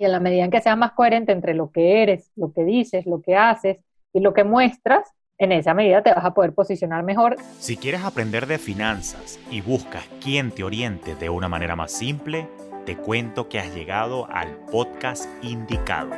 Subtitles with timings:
[0.00, 2.64] Y en la medida en que seas más coherente entre lo que eres, lo que
[2.64, 3.78] dices, lo que haces
[4.12, 7.36] y lo que muestras, en esa medida te vas a poder posicionar mejor.
[7.58, 12.48] Si quieres aprender de finanzas y buscas quien te oriente de una manera más simple,
[12.86, 16.10] te cuento que has llegado al podcast indicado.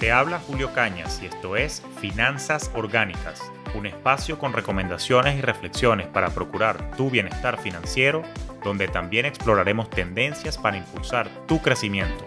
[0.00, 3.42] Te habla Julio Cañas y esto es Finanzas Orgánicas,
[3.74, 8.22] un espacio con recomendaciones y reflexiones para procurar tu bienestar financiero,
[8.64, 12.24] donde también exploraremos tendencias para impulsar tu crecimiento.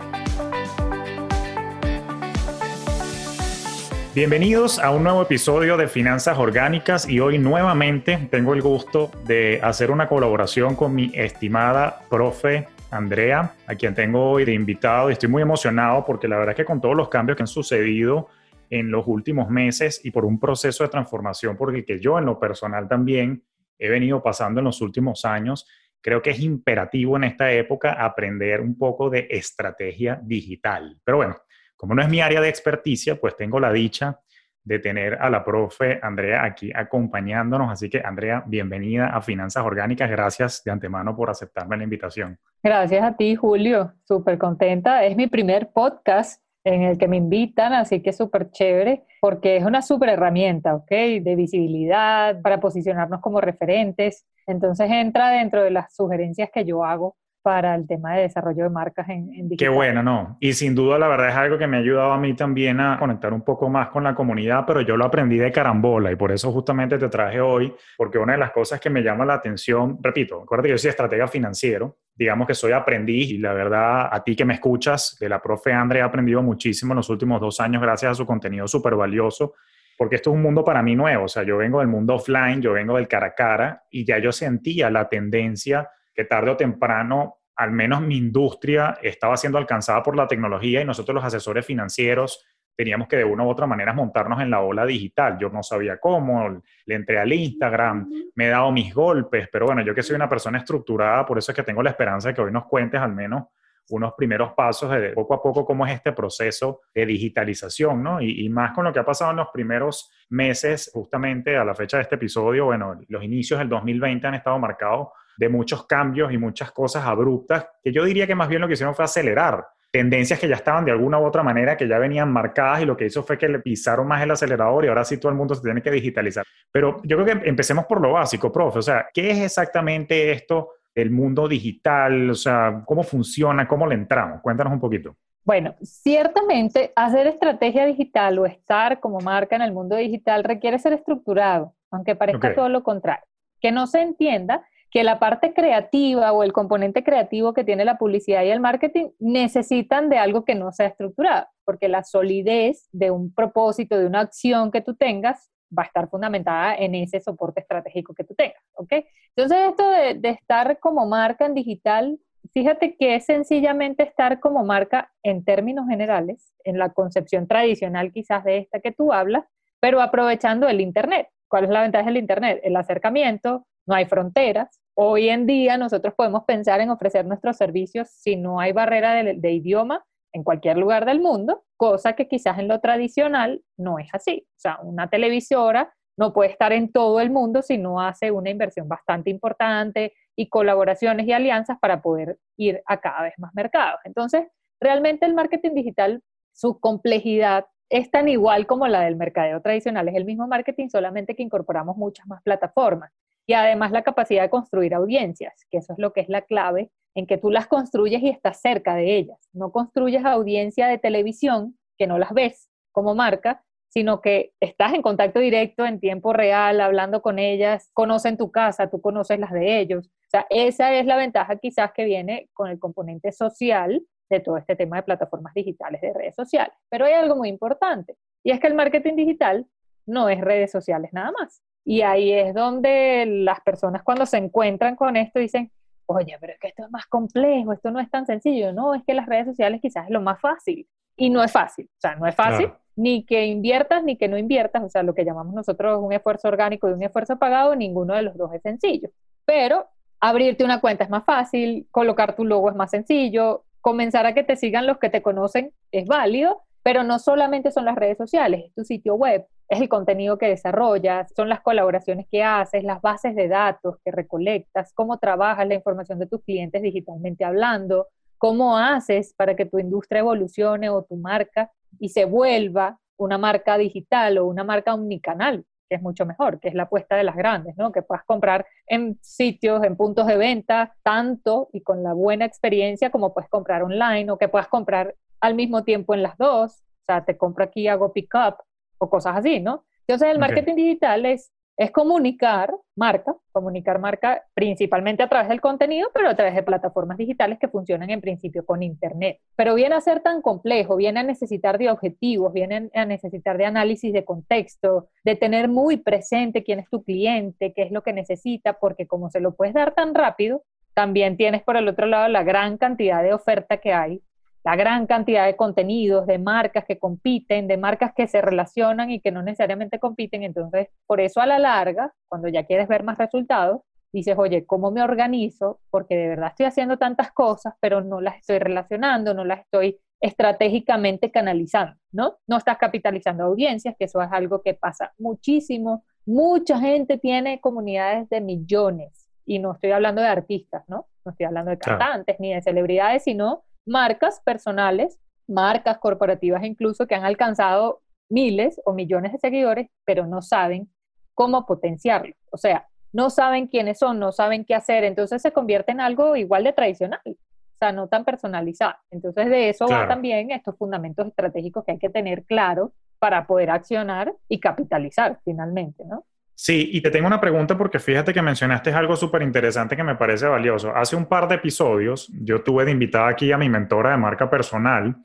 [4.16, 9.60] Bienvenidos a un nuevo episodio de Finanzas Orgánicas y hoy nuevamente tengo el gusto de
[9.64, 15.14] hacer una colaboración con mi estimada profe Andrea, a quien tengo hoy de invitado y
[15.14, 18.30] estoy muy emocionado porque la verdad es que con todos los cambios que han sucedido
[18.74, 22.26] en los últimos meses y por un proceso de transformación por el que yo en
[22.26, 23.44] lo personal también
[23.78, 25.68] he venido pasando en los últimos años,
[26.02, 30.98] creo que es imperativo en esta época aprender un poco de estrategia digital.
[31.04, 31.36] Pero bueno,
[31.76, 34.20] como no es mi área de experticia, pues tengo la dicha
[34.64, 37.72] de tener a la profe Andrea aquí acompañándonos.
[37.72, 40.10] Así que, Andrea, bienvenida a Finanzas Orgánicas.
[40.10, 42.40] Gracias de antemano por aceptarme la invitación.
[42.64, 43.94] Gracias a ti, Julio.
[44.08, 45.04] Súper contenta.
[45.04, 49.66] Es mi primer podcast en el que me invitan, así que súper chévere, porque es
[49.66, 50.90] una súper herramienta, ¿ok?
[50.90, 54.26] De visibilidad, para posicionarnos como referentes.
[54.48, 58.70] Entonces entra dentro de las sugerencias que yo hago para el tema de desarrollo de
[58.70, 59.58] marcas en, en digital.
[59.58, 60.38] Qué bueno, ¿no?
[60.40, 62.98] Y sin duda la verdad es algo que me ha ayudado a mí también a
[62.98, 66.32] conectar un poco más con la comunidad, pero yo lo aprendí de carambola y por
[66.32, 69.98] eso justamente te traje hoy, porque una de las cosas que me llama la atención,
[70.02, 74.24] repito, acuérdate que yo soy estratega financiero, digamos que soy aprendiz y la verdad a
[74.24, 77.60] ti que me escuchas, de la profe Andre he aprendido muchísimo en los últimos dos
[77.60, 79.54] años gracias a su contenido súper valioso
[79.98, 82.62] porque esto es un mundo para mí nuevo, o sea, yo vengo del mundo offline,
[82.62, 86.58] yo vengo del cara a cara y ya yo sentía la tendencia que tarde o
[86.58, 91.66] temprano, al menos mi industria estaba siendo alcanzada por la tecnología y nosotros los asesores
[91.66, 92.44] financieros
[92.76, 95.38] teníamos que de una u otra manera montarnos en la ola digital.
[95.40, 99.82] Yo no sabía cómo, le entré al Instagram, me he dado mis golpes, pero bueno,
[99.82, 102.42] yo que soy una persona estructurada, por eso es que tengo la esperanza de que
[102.42, 103.46] hoy nos cuentes al menos
[103.90, 108.22] unos primeros pasos de poco a poco cómo es este proceso de digitalización, ¿no?
[108.22, 111.76] Y, y, más con lo que ha pasado en los primeros meses, justamente a la
[111.76, 116.32] fecha de este episodio, bueno, los inicios del 2020 han estado marcados de muchos cambios
[116.32, 119.66] y muchas cosas abruptas, que yo diría que más bien lo que hicieron fue acelerar
[119.94, 122.98] tendencias que ya estaban de alguna u otra manera, que ya venían marcadas y lo
[122.98, 125.54] que hizo fue que le pisaron más el acelerador y ahora sí todo el mundo
[125.54, 126.44] se tiene que digitalizar.
[126.72, 128.80] Pero yo creo que empecemos por lo básico, profe.
[128.80, 132.32] O sea, ¿qué es exactamente esto del mundo digital?
[132.32, 133.68] O sea, ¿cómo funciona?
[133.68, 134.42] ¿Cómo le entramos?
[134.42, 135.16] Cuéntanos un poquito.
[135.46, 140.94] Bueno, ciertamente hacer estrategia digital o estar como marca en el mundo digital requiere ser
[140.94, 143.26] estructurado, aunque parezca todo lo contrario.
[143.62, 147.98] Que no se entienda que la parte creativa o el componente creativo que tiene la
[147.98, 153.10] publicidad y el marketing necesitan de algo que no sea estructurado, porque la solidez de
[153.10, 157.62] un propósito, de una acción que tú tengas, va a estar fundamentada en ese soporte
[157.62, 158.94] estratégico que tú tengas, ¿ok?
[159.36, 162.20] Entonces, esto de, de estar como marca en digital,
[162.54, 168.44] fíjate que es sencillamente estar como marca en términos generales, en la concepción tradicional quizás
[168.44, 169.44] de esta que tú hablas,
[169.80, 171.30] pero aprovechando el Internet.
[171.48, 172.62] ¿Cuál es la ventaja del Internet?
[172.64, 178.10] El acercamiento, no hay fronteras, Hoy en día nosotros podemos pensar en ofrecer nuestros servicios
[178.10, 182.68] si no hay barrera de, idioma en cualquier lugar del mundo, cosa que quizás en
[182.68, 184.46] lo tradicional no es así.
[184.50, 188.52] O sea, una televisora no puede estar en todo el mundo si no hace una
[188.52, 194.00] inversión bastante importante y colaboraciones y alianzas para poder ir a cada vez más mercados.
[194.04, 194.46] Entonces,
[194.80, 196.22] realmente el marketing digital,
[196.52, 201.36] su complejidad es tan igual como la del mercadeo tradicional, es el mismo marketing, solamente
[201.36, 203.12] que incorporamos muchas más plataformas
[203.46, 206.92] y además la capacidad de construir audiencias, que eso es lo que es la clave,
[207.16, 209.38] en que tú las construyes y estás cerca de ellas.
[209.54, 215.04] No construyes audiencia de televisión, que no las ves como marca, sino que estás en
[215.04, 219.80] contacto directo en tiempo real, hablando con ellas, conocen tu casa, tú conoces las de
[219.80, 220.08] ellos.
[220.08, 224.58] O sea, esa es la ventaja quizás que viene con el componente social de todo
[224.58, 226.74] este tema de plataformas digitales, de redes sociales.
[226.90, 229.68] Pero hay algo muy importante, y es que el marketing digital
[230.08, 231.62] no es redes sociales nada más.
[231.86, 235.72] Y ahí es donde las personas cuando se encuentran con esto dicen,
[236.06, 238.72] oye, pero es que esto es más complejo, esto no es tan sencillo.
[238.74, 240.88] No, es que las redes sociales quizás es lo más fácil.
[241.16, 244.38] Y no es fácil, o sea, no es fácil ni que inviertas ni que no
[244.38, 248.14] inviertas, o sea, lo que llamamos nosotros un esfuerzo orgánico y un esfuerzo pagado, ninguno
[248.14, 249.10] de los dos es sencillo.
[249.46, 249.88] Pero
[250.20, 254.44] abrirte una cuenta es más fácil, colocar tu logo es más sencillo, comenzar a que
[254.44, 258.66] te sigan los que te conocen es válido, pero no solamente son las redes sociales,
[258.66, 263.02] es tu sitio web, es el contenido que desarrollas, son las colaboraciones que haces, las
[263.02, 268.08] bases de datos que recolectas, cómo trabajas la información de tus clientes digitalmente hablando,
[268.38, 273.78] cómo haces para que tu industria evolucione o tu marca y se vuelva una marca
[273.78, 277.36] digital o una marca omnicanal, que es mucho mejor, que es la apuesta de las
[277.36, 277.92] grandes, ¿no?
[277.92, 283.12] Que puedas comprar en sitios, en puntos de venta, tanto y con la buena experiencia
[283.12, 286.82] como puedes comprar online o que puedas comprar al mismo tiempo en las dos.
[286.82, 288.58] O sea, te compro aquí, hago pick up
[289.04, 289.84] o cosas así, ¿no?
[290.08, 296.10] Entonces, el marketing digital es es comunicar marca, comunicar marca principalmente a través del contenido,
[296.14, 299.40] pero a través de plataformas digitales que funcionan en principio con Internet.
[299.56, 303.66] Pero viene a ser tan complejo, viene a necesitar de objetivos, viene a necesitar de
[303.66, 308.14] análisis de contexto, de tener muy presente quién es tu cliente, qué es lo que
[308.14, 310.64] necesita, porque como se lo puedes dar tan rápido,
[310.94, 314.22] también tienes por el otro lado la gran cantidad de oferta que hay
[314.64, 319.20] la gran cantidad de contenidos, de marcas que compiten, de marcas que se relacionan y
[319.20, 320.44] que no necesariamente compiten.
[320.44, 323.82] Entonces, por eso a la larga, cuando ya quieres ver más resultados,
[324.14, 325.80] dices, oye, ¿cómo me organizo?
[325.90, 330.00] Porque de verdad estoy haciendo tantas cosas, pero no las estoy relacionando, no las estoy
[330.22, 332.38] estratégicamente canalizando, ¿no?
[332.48, 336.06] No estás capitalizando audiencias, que eso es algo que pasa muchísimo.
[336.26, 341.08] Mucha gente tiene comunidades de millones, y no estoy hablando de artistas, ¿no?
[341.26, 347.16] No estoy hablando de cantantes ni de celebridades, sino marcas personales, marcas corporativas incluso que
[347.16, 350.90] han alcanzado miles o millones de seguidores, pero no saben
[351.34, 352.34] cómo potenciarlo.
[352.52, 356.36] O sea, no saben quiénes son, no saben qué hacer, entonces se convierte en algo
[356.36, 358.96] igual de tradicional, o sea, no tan personalizado.
[359.12, 363.70] Entonces de eso van también estos fundamentos estratégicos que hay que tener claros para poder
[363.70, 366.26] accionar y capitalizar finalmente, ¿no?
[366.56, 370.16] Sí, y te tengo una pregunta porque fíjate que mencionaste algo súper interesante que me
[370.16, 370.96] parece valioso.
[370.96, 374.50] Hace un par de episodios yo tuve de invitada aquí a mi mentora de marca
[374.50, 375.16] personal.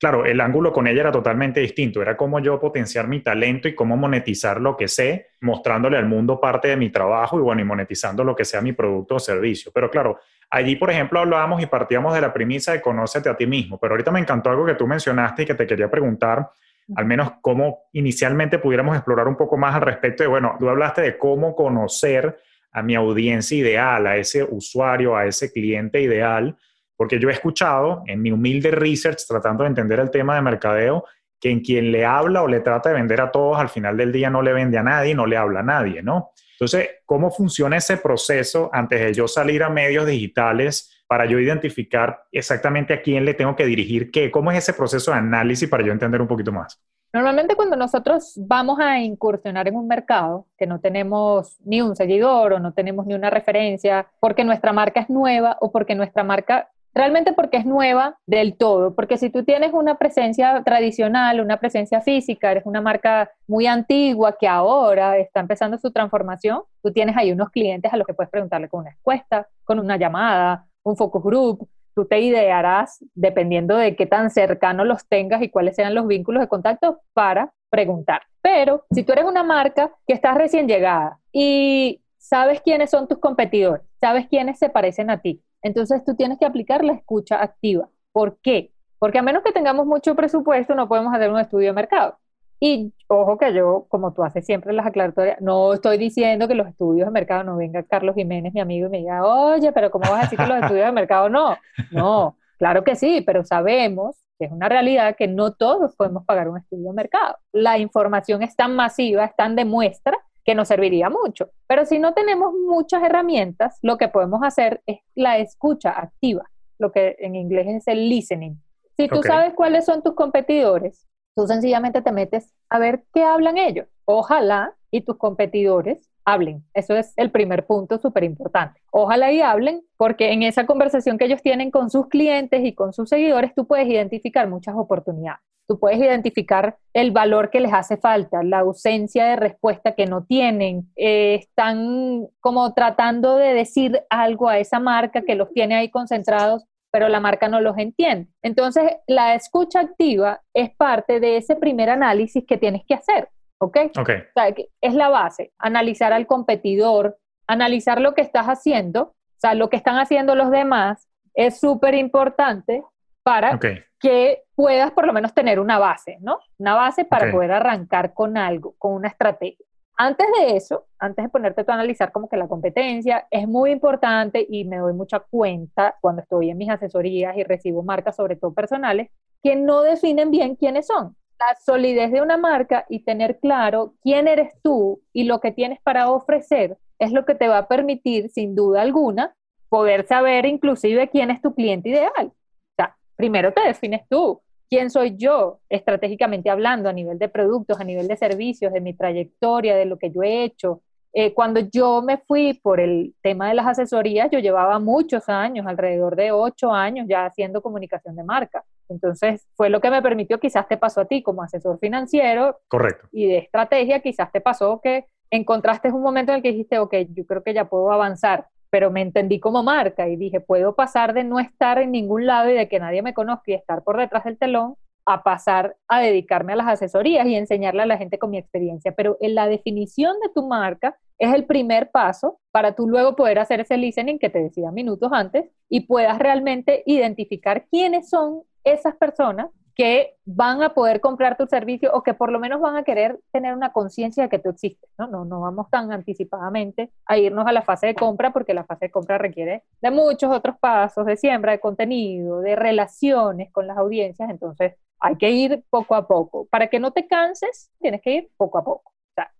[0.00, 2.00] Claro, el ángulo con ella era totalmente distinto.
[2.00, 6.40] Era cómo yo potenciar mi talento y cómo monetizar lo que sé, mostrándole al mundo
[6.40, 9.70] parte de mi trabajo y bueno, y monetizando lo que sea mi producto o servicio.
[9.74, 10.20] Pero claro,
[10.50, 13.76] allí, por ejemplo, hablábamos y partíamos de la premisa de conócete a ti mismo.
[13.78, 16.48] Pero ahorita me encantó algo que tú mencionaste y que te quería preguntar
[16.96, 21.02] al menos cómo inicialmente pudiéramos explorar un poco más al respecto de, bueno, tú hablaste
[21.02, 22.38] de cómo conocer
[22.72, 26.56] a mi audiencia ideal, a ese usuario, a ese cliente ideal,
[26.96, 31.04] porque yo he escuchado en mi humilde research tratando de entender el tema de mercadeo,
[31.40, 34.10] que en quien le habla o le trata de vender a todos, al final del
[34.10, 36.32] día no le vende a nadie, no le habla a nadie, ¿no?
[36.52, 40.97] Entonces, ¿cómo funciona ese proceso antes de yo salir a medios digitales?
[41.08, 44.30] Para yo identificar exactamente a quién le tengo que dirigir qué?
[44.30, 46.80] ¿Cómo es ese proceso de análisis para yo entender un poquito más?
[47.12, 52.52] Normalmente cuando nosotros vamos a incursionar en un mercado que no tenemos ni un seguidor
[52.52, 56.68] o no tenemos ni una referencia, porque nuestra marca es nueva o porque nuestra marca
[56.94, 62.00] realmente porque es nueva del todo, porque si tú tienes una presencia tradicional, una presencia
[62.00, 67.30] física, eres una marca muy antigua que ahora está empezando su transformación, tú tienes ahí
[67.30, 71.22] unos clientes a los que puedes preguntarle con una encuesta, con una llamada, un focus
[71.22, 76.06] group, tú te idearás, dependiendo de qué tan cercano los tengas y cuáles sean los
[76.06, 78.22] vínculos de contacto, para preguntar.
[78.40, 83.18] Pero si tú eres una marca que estás recién llegada y sabes quiénes son tus
[83.18, 87.88] competidores, sabes quiénes se parecen a ti, entonces tú tienes que aplicar la escucha activa.
[88.12, 88.72] ¿Por qué?
[88.98, 92.18] Porque a menos que tengamos mucho presupuesto, no podemos hacer un estudio de mercado.
[92.60, 96.66] Y ojo que yo, como tú haces siempre las aclaratorias, no estoy diciendo que los
[96.66, 100.10] estudios de mercado no venga Carlos Jiménez, mi amigo, y me diga, oye, pero ¿cómo
[100.10, 101.56] vas a decir que los estudios de mercado no?
[101.90, 106.48] No, claro que sí, pero sabemos que es una realidad que no todos podemos pagar
[106.48, 107.36] un estudio de mercado.
[107.52, 111.50] La información es tan masiva, es tan de muestra, que nos serviría mucho.
[111.66, 116.48] Pero si no tenemos muchas herramientas, lo que podemos hacer es la escucha activa,
[116.78, 118.54] lo que en inglés es el listening.
[118.96, 121.06] Si tú sabes cuáles son tus competidores,
[121.38, 123.86] Tú sencillamente te metes a ver qué hablan ellos.
[124.06, 126.64] Ojalá y tus competidores hablen.
[126.74, 128.80] Eso es el primer punto súper importante.
[128.90, 132.92] Ojalá y hablen porque en esa conversación que ellos tienen con sus clientes y con
[132.92, 135.38] sus seguidores, tú puedes identificar muchas oportunidades.
[135.68, 140.24] Tú puedes identificar el valor que les hace falta, la ausencia de respuesta que no
[140.24, 140.90] tienen.
[140.96, 146.64] Eh, están como tratando de decir algo a esa marca que los tiene ahí concentrados
[146.90, 148.28] pero la marca no los entiende.
[148.42, 153.28] Entonces, la escucha activa es parte de ese primer análisis que tienes que hacer,
[153.58, 153.76] ¿ok?
[153.98, 154.16] okay.
[154.16, 159.54] O sea, es la base, analizar al competidor, analizar lo que estás haciendo, o sea,
[159.54, 162.82] lo que están haciendo los demás es súper importante
[163.22, 163.58] para
[164.00, 166.40] que puedas por lo menos tener una base, ¿no?
[166.58, 169.64] Una base para poder arrancar con algo, con una estrategia.
[170.00, 174.46] Antes de eso, antes de ponerte a analizar como que la competencia, es muy importante
[174.48, 178.54] y me doy mucha cuenta cuando estoy en mis asesorías y recibo marcas, sobre todo
[178.54, 179.10] personales,
[179.42, 181.16] que no definen bien quiénes son.
[181.40, 185.80] La solidez de una marca y tener claro quién eres tú y lo que tienes
[185.82, 189.34] para ofrecer es lo que te va a permitir, sin duda alguna,
[189.68, 192.26] poder saber inclusive quién es tu cliente ideal.
[192.26, 194.40] O sea, primero te defines tú.
[194.68, 198.94] ¿Quién soy yo estratégicamente hablando a nivel de productos, a nivel de servicios, de mi
[198.94, 200.82] trayectoria, de lo que yo he hecho?
[201.14, 205.66] Eh, cuando yo me fui por el tema de las asesorías, yo llevaba muchos años,
[205.66, 208.64] alrededor de ocho años ya haciendo comunicación de marca.
[208.90, 212.58] Entonces, fue lo que me permitió, quizás te pasó a ti como asesor financiero.
[212.68, 213.08] Correcto.
[213.12, 216.94] Y de estrategia, quizás te pasó que encontraste un momento en el que dijiste, ok,
[217.14, 221.14] yo creo que ya puedo avanzar pero me entendí como marca y dije, puedo pasar
[221.14, 223.96] de no estar en ningún lado y de que nadie me conozca y estar por
[223.98, 228.18] detrás del telón a pasar a dedicarme a las asesorías y enseñarle a la gente
[228.18, 228.92] con mi experiencia.
[228.92, 233.38] Pero en la definición de tu marca es el primer paso para tú luego poder
[233.38, 238.96] hacer ese listening que te decía minutos antes y puedas realmente identificar quiénes son esas
[238.96, 242.82] personas que van a poder comprar tu servicio o que por lo menos van a
[242.82, 245.06] querer tener una conciencia de que tú existes, ¿no?
[245.06, 245.24] ¿no?
[245.24, 248.90] No vamos tan anticipadamente a irnos a la fase de compra porque la fase de
[248.90, 254.28] compra requiere de muchos otros pasos, de siembra de contenido, de relaciones con las audiencias,
[254.28, 256.48] entonces hay que ir poco a poco.
[256.50, 258.92] Para que no te canses, tienes que ir poco a poco.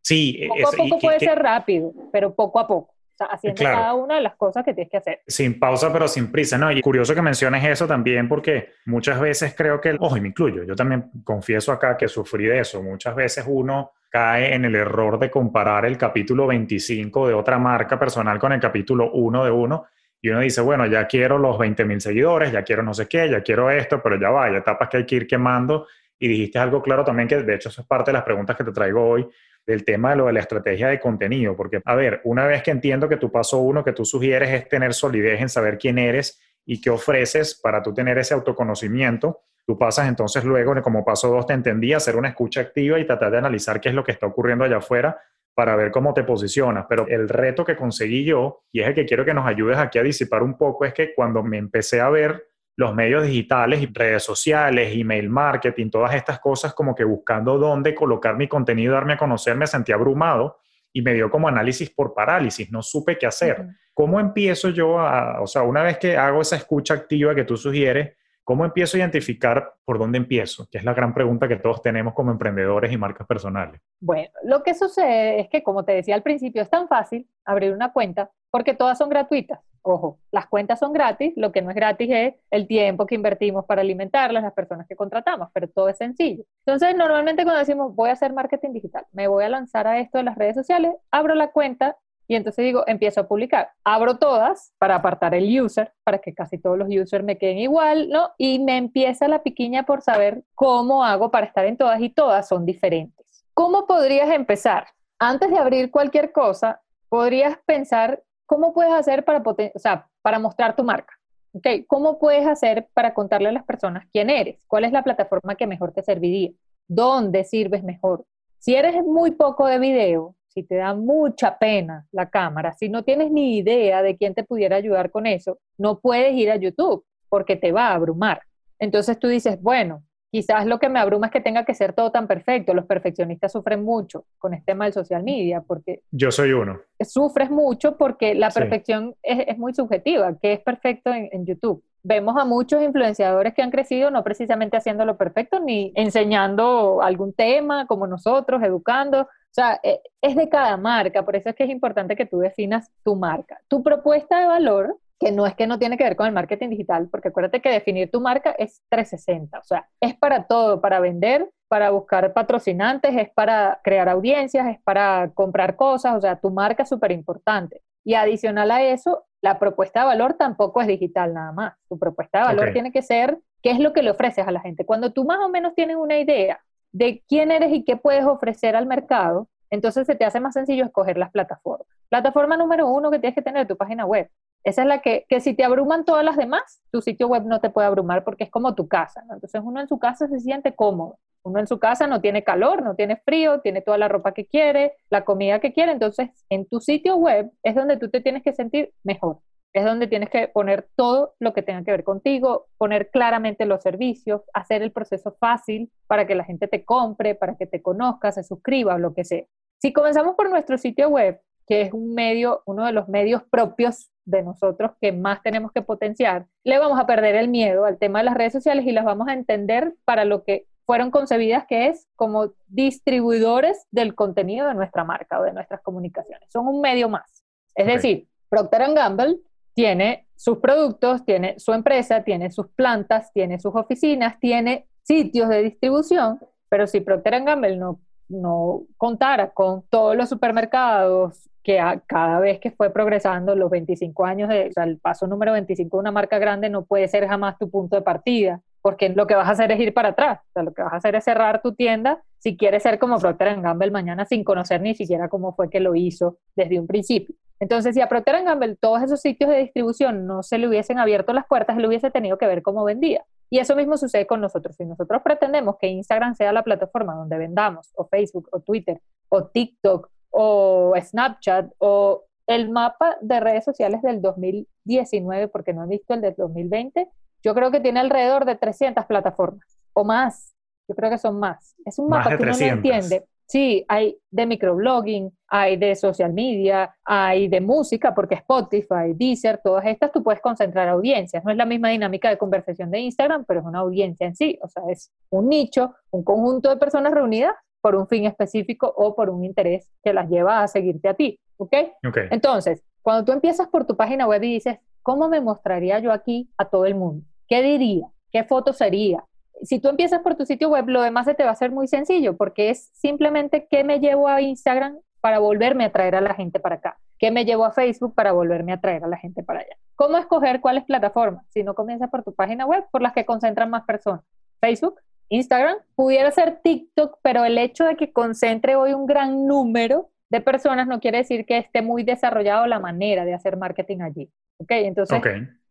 [0.02, 2.95] sí, poco a poco puede ser rápido, pero poco a poco
[3.27, 5.21] haciendo cada una de las cosas que tienes que hacer.
[5.27, 6.71] Sin pausa, pero sin prisa, ¿no?
[6.71, 10.65] Y curioso que menciones eso también porque muchas veces creo que, ojo, y me incluyo,
[10.65, 12.83] yo también confieso acá que sufrí de eso.
[12.83, 17.99] Muchas veces uno cae en el error de comparar el capítulo 25 de otra marca
[17.99, 19.87] personal con el capítulo 1 de uno.
[20.21, 23.31] Y uno dice, bueno, ya quiero los 20 mil seguidores, ya quiero no sé qué,
[23.31, 25.87] ya quiero esto, pero ya va, hay etapas que hay que ir quemando.
[26.19, 28.65] Y dijiste algo claro también que de hecho eso es parte de las preguntas que
[28.65, 29.29] te traigo hoy,
[29.69, 32.71] del tema de lo de la estrategia de contenido, porque, a ver, una vez que
[32.71, 36.41] entiendo que tu paso uno que tú sugieres es tener solidez en saber quién eres
[36.65, 41.47] y qué ofreces para tú tener ese autoconocimiento, tú pasas entonces luego, como paso dos,
[41.47, 44.27] te entendí, hacer una escucha activa y tratar de analizar qué es lo que está
[44.27, 45.19] ocurriendo allá afuera
[45.53, 46.87] para ver cómo te posicionas.
[46.89, 49.99] Pero el reto que conseguí yo, y es el que quiero que nos ayudes aquí
[49.99, 52.48] a disipar un poco, es que cuando me empecé a ver
[52.79, 57.93] los medios digitales y redes sociales, email marketing, todas estas cosas, como que buscando dónde
[57.93, 60.59] colocar mi contenido, darme a conocer, me sentí abrumado
[60.93, 63.67] y me dio como análisis por parálisis, no supe qué hacer.
[63.93, 67.57] ¿Cómo empiezo yo a, o sea, una vez que hago esa escucha activa que tú
[67.57, 68.13] sugieres,
[68.49, 70.67] ¿Cómo empiezo a identificar por dónde empiezo?
[70.71, 73.79] Que es la gran pregunta que todos tenemos como emprendedores y marcas personales.
[74.01, 77.75] Bueno, lo que sucede es que, como te decía al principio, es tan fácil abrir
[77.75, 79.61] una cuenta porque todas son gratuitas.
[79.83, 83.65] Ojo, las cuentas son gratis, lo que no es gratis es el tiempo que invertimos
[83.65, 86.45] para alimentarlas, las personas que contratamos, pero todo es sencillo.
[86.67, 90.19] Entonces, normalmente cuando decimos voy a hacer marketing digital, me voy a lanzar a esto
[90.19, 91.97] en las redes sociales, abro la cuenta
[92.31, 93.71] y entonces digo, empiezo a publicar.
[93.85, 98.11] Abro todas para apartar el user, para que casi todos los users me queden igual,
[98.11, 98.33] ¿no?
[98.37, 102.47] Y me empieza la piquiña por saber cómo hago para estar en todas y todas
[102.47, 103.47] son diferentes.
[103.55, 104.89] ¿Cómo podrías empezar?
[105.19, 110.75] Antes de abrir cualquier cosa, podrías pensar cómo puedes hacer para, o sea, para mostrar
[110.75, 111.14] tu marca.
[111.52, 111.85] Okay.
[111.85, 114.64] ¿Cómo puedes hacer para contarle a las personas quién eres?
[114.67, 116.50] ¿Cuál es la plataforma que mejor te serviría?
[116.87, 118.25] ¿Dónde sirves mejor?
[118.59, 123.02] Si eres muy poco de video, si te da mucha pena la cámara, si no
[123.05, 127.05] tienes ni idea de quién te pudiera ayudar con eso, no puedes ir a YouTube
[127.28, 128.43] porque te va a abrumar.
[128.78, 132.11] Entonces tú dices, bueno, quizás lo que me abruma es que tenga que ser todo
[132.11, 132.75] tan perfecto.
[132.75, 136.03] Los perfeccionistas sufren mucho con este tema del social media porque...
[136.11, 136.81] Yo soy uno.
[137.01, 142.45] Sufres mucho porque la perfección es, muy subjetiva, que es perfecto en YouTube vemos a
[142.45, 148.07] muchos influenciadores que han crecido no precisamente haciendo lo perfecto ni enseñando algún tema como
[148.07, 149.23] nosotros, educando.
[149.23, 152.39] O sea, e, es de cada marca, por eso es que es importante que tú
[152.39, 153.61] definas tu marca.
[153.69, 156.71] Tu propuesta de valor, que no es que no tiene que ver con el marketing
[156.71, 161.01] digital, porque acuérdate que definir tu marca es 360, o sea, es para todo, para
[161.01, 166.51] vender, para buscar patrocinantes, es para crear audiencias, es para comprar cosas, o sea, tu
[166.51, 167.83] marca es súper importante.
[168.05, 171.75] Y adicional a eso, la propuesta de valor tampoco es digital nada más.
[171.89, 174.61] Tu propuesta de valor tiene que ser qué es lo que le ofreces a la
[174.61, 174.87] gente.
[174.87, 176.61] Cuando tú más o menos tienes una idea
[176.93, 180.85] de quién eres y qué puedes ofrecer al mercado, entonces se te hace más sencillo
[180.85, 181.87] escoger las plataformas.
[182.09, 184.31] Plataforma número uno que tienes que tener tu página web.
[184.65, 187.61] Esa es la que, que si te abruman todas las demás, tu sitio web no
[187.61, 189.25] te puede abrumar porque es como tu casa.
[189.31, 191.19] Entonces uno en su casa se siente cómodo.
[191.43, 194.47] Uno en su casa no tiene calor, no tiene frío, tiene toda la ropa que
[194.47, 195.93] quiere, la comida que quiere.
[195.93, 199.38] Entonces en tu sitio web es donde tú te tienes que sentir mejor.
[199.73, 203.83] Es donde tienes que poner todo lo que tenga que ver contigo, poner claramente los
[203.83, 208.33] servicios, hacer el proceso fácil para que la gente te compre, para que te conozca,
[208.33, 209.45] se suscriba o lo que sea.
[209.81, 214.11] Si comenzamos por nuestro sitio web, que es un medio, uno de los medios propios
[214.29, 218.19] de nosotros que más tenemos que potenciar, le vamos a perder el miedo al tema
[218.19, 221.89] de las redes sociales y las vamos a entender para lo que fueron concebidas que
[221.89, 226.49] es como distribuidores del contenido de nuestra marca o de nuestras comunicaciones.
[226.51, 227.45] Son un medio más.
[227.75, 229.37] Es decir, Procter Gamble
[229.75, 235.63] tiene sus productos, tiene su empresa, tiene sus plantas, tiene sus oficinas, tiene sitios de
[235.63, 242.61] distribución, pero si Procter Gamble no, no contara con todos los supermercados que cada vez
[242.61, 246.11] que fue progresando los 25 años, de, o sea, el paso número 25 de una
[246.11, 249.51] marca grande no puede ser jamás tu punto de partida porque lo que vas a
[249.51, 251.75] hacer es ir para atrás, o sea, lo que vas a hacer es cerrar tu
[251.75, 255.79] tienda si quieres ser como Procter Gamble mañana sin conocer ni siquiera cómo fue que
[255.79, 257.35] lo hizo desde un principio.
[257.61, 261.35] Entonces, si a Procter Gamble todos esos sitios de distribución no se le hubiesen abierto
[261.35, 263.27] las puertas, él hubiese tenido que ver cómo vendía.
[263.51, 264.75] Y eso mismo sucede con nosotros.
[264.75, 269.45] Si nosotros pretendemos que Instagram sea la plataforma donde vendamos, o Facebook, o Twitter, o
[269.49, 276.15] TikTok, o Snapchat, o el mapa de redes sociales del 2019, porque no he visto
[276.15, 277.09] el del 2020,
[277.43, 280.55] yo creo que tiene alrededor de 300 plataformas o más.
[280.89, 281.75] Yo creo que son más.
[281.85, 283.27] Es un mapa que uno no entiende.
[283.47, 289.87] Sí, hay de microblogging, hay de social media, hay de música, porque Spotify, Deezer, todas
[289.87, 291.43] estas tú puedes concentrar audiencias.
[291.45, 294.59] No es la misma dinámica de conversación de Instagram, pero es una audiencia en sí.
[294.63, 299.15] O sea, es un nicho, un conjunto de personas reunidas por un fin específico o
[299.15, 301.41] por un interés que las lleva a seguirte a ti.
[301.57, 301.75] ¿Ok?
[302.07, 302.29] okay.
[302.31, 306.51] Entonces, cuando tú empiezas por tu página web y dices, ¿cómo me mostraría yo aquí
[306.57, 307.25] a todo el mundo?
[307.47, 308.07] ¿Qué diría?
[308.31, 309.25] ¿Qué foto sería?
[309.63, 311.89] Si tú empiezas por tu sitio web, lo demás se te va a hacer muy
[311.89, 316.35] sencillo porque es simplemente qué me llevo a Instagram para volverme a traer a la
[316.35, 316.99] gente para acá.
[317.19, 319.77] ¿Qué me llevo a Facebook para volverme a traer a la gente para allá?
[319.97, 321.45] ¿Cómo escoger cuáles plataformas?
[321.49, 324.23] Si no comienzas por tu página web, por las que concentran más personas.
[324.61, 330.11] Facebook, Instagram, pudiera ser TikTok, pero el hecho de que concentre hoy un gran número
[330.31, 334.31] de personas no quiere decir que esté muy desarrollado la manera de hacer marketing allí.
[334.59, 334.71] ¿Ok?
[334.71, 335.21] Entonces,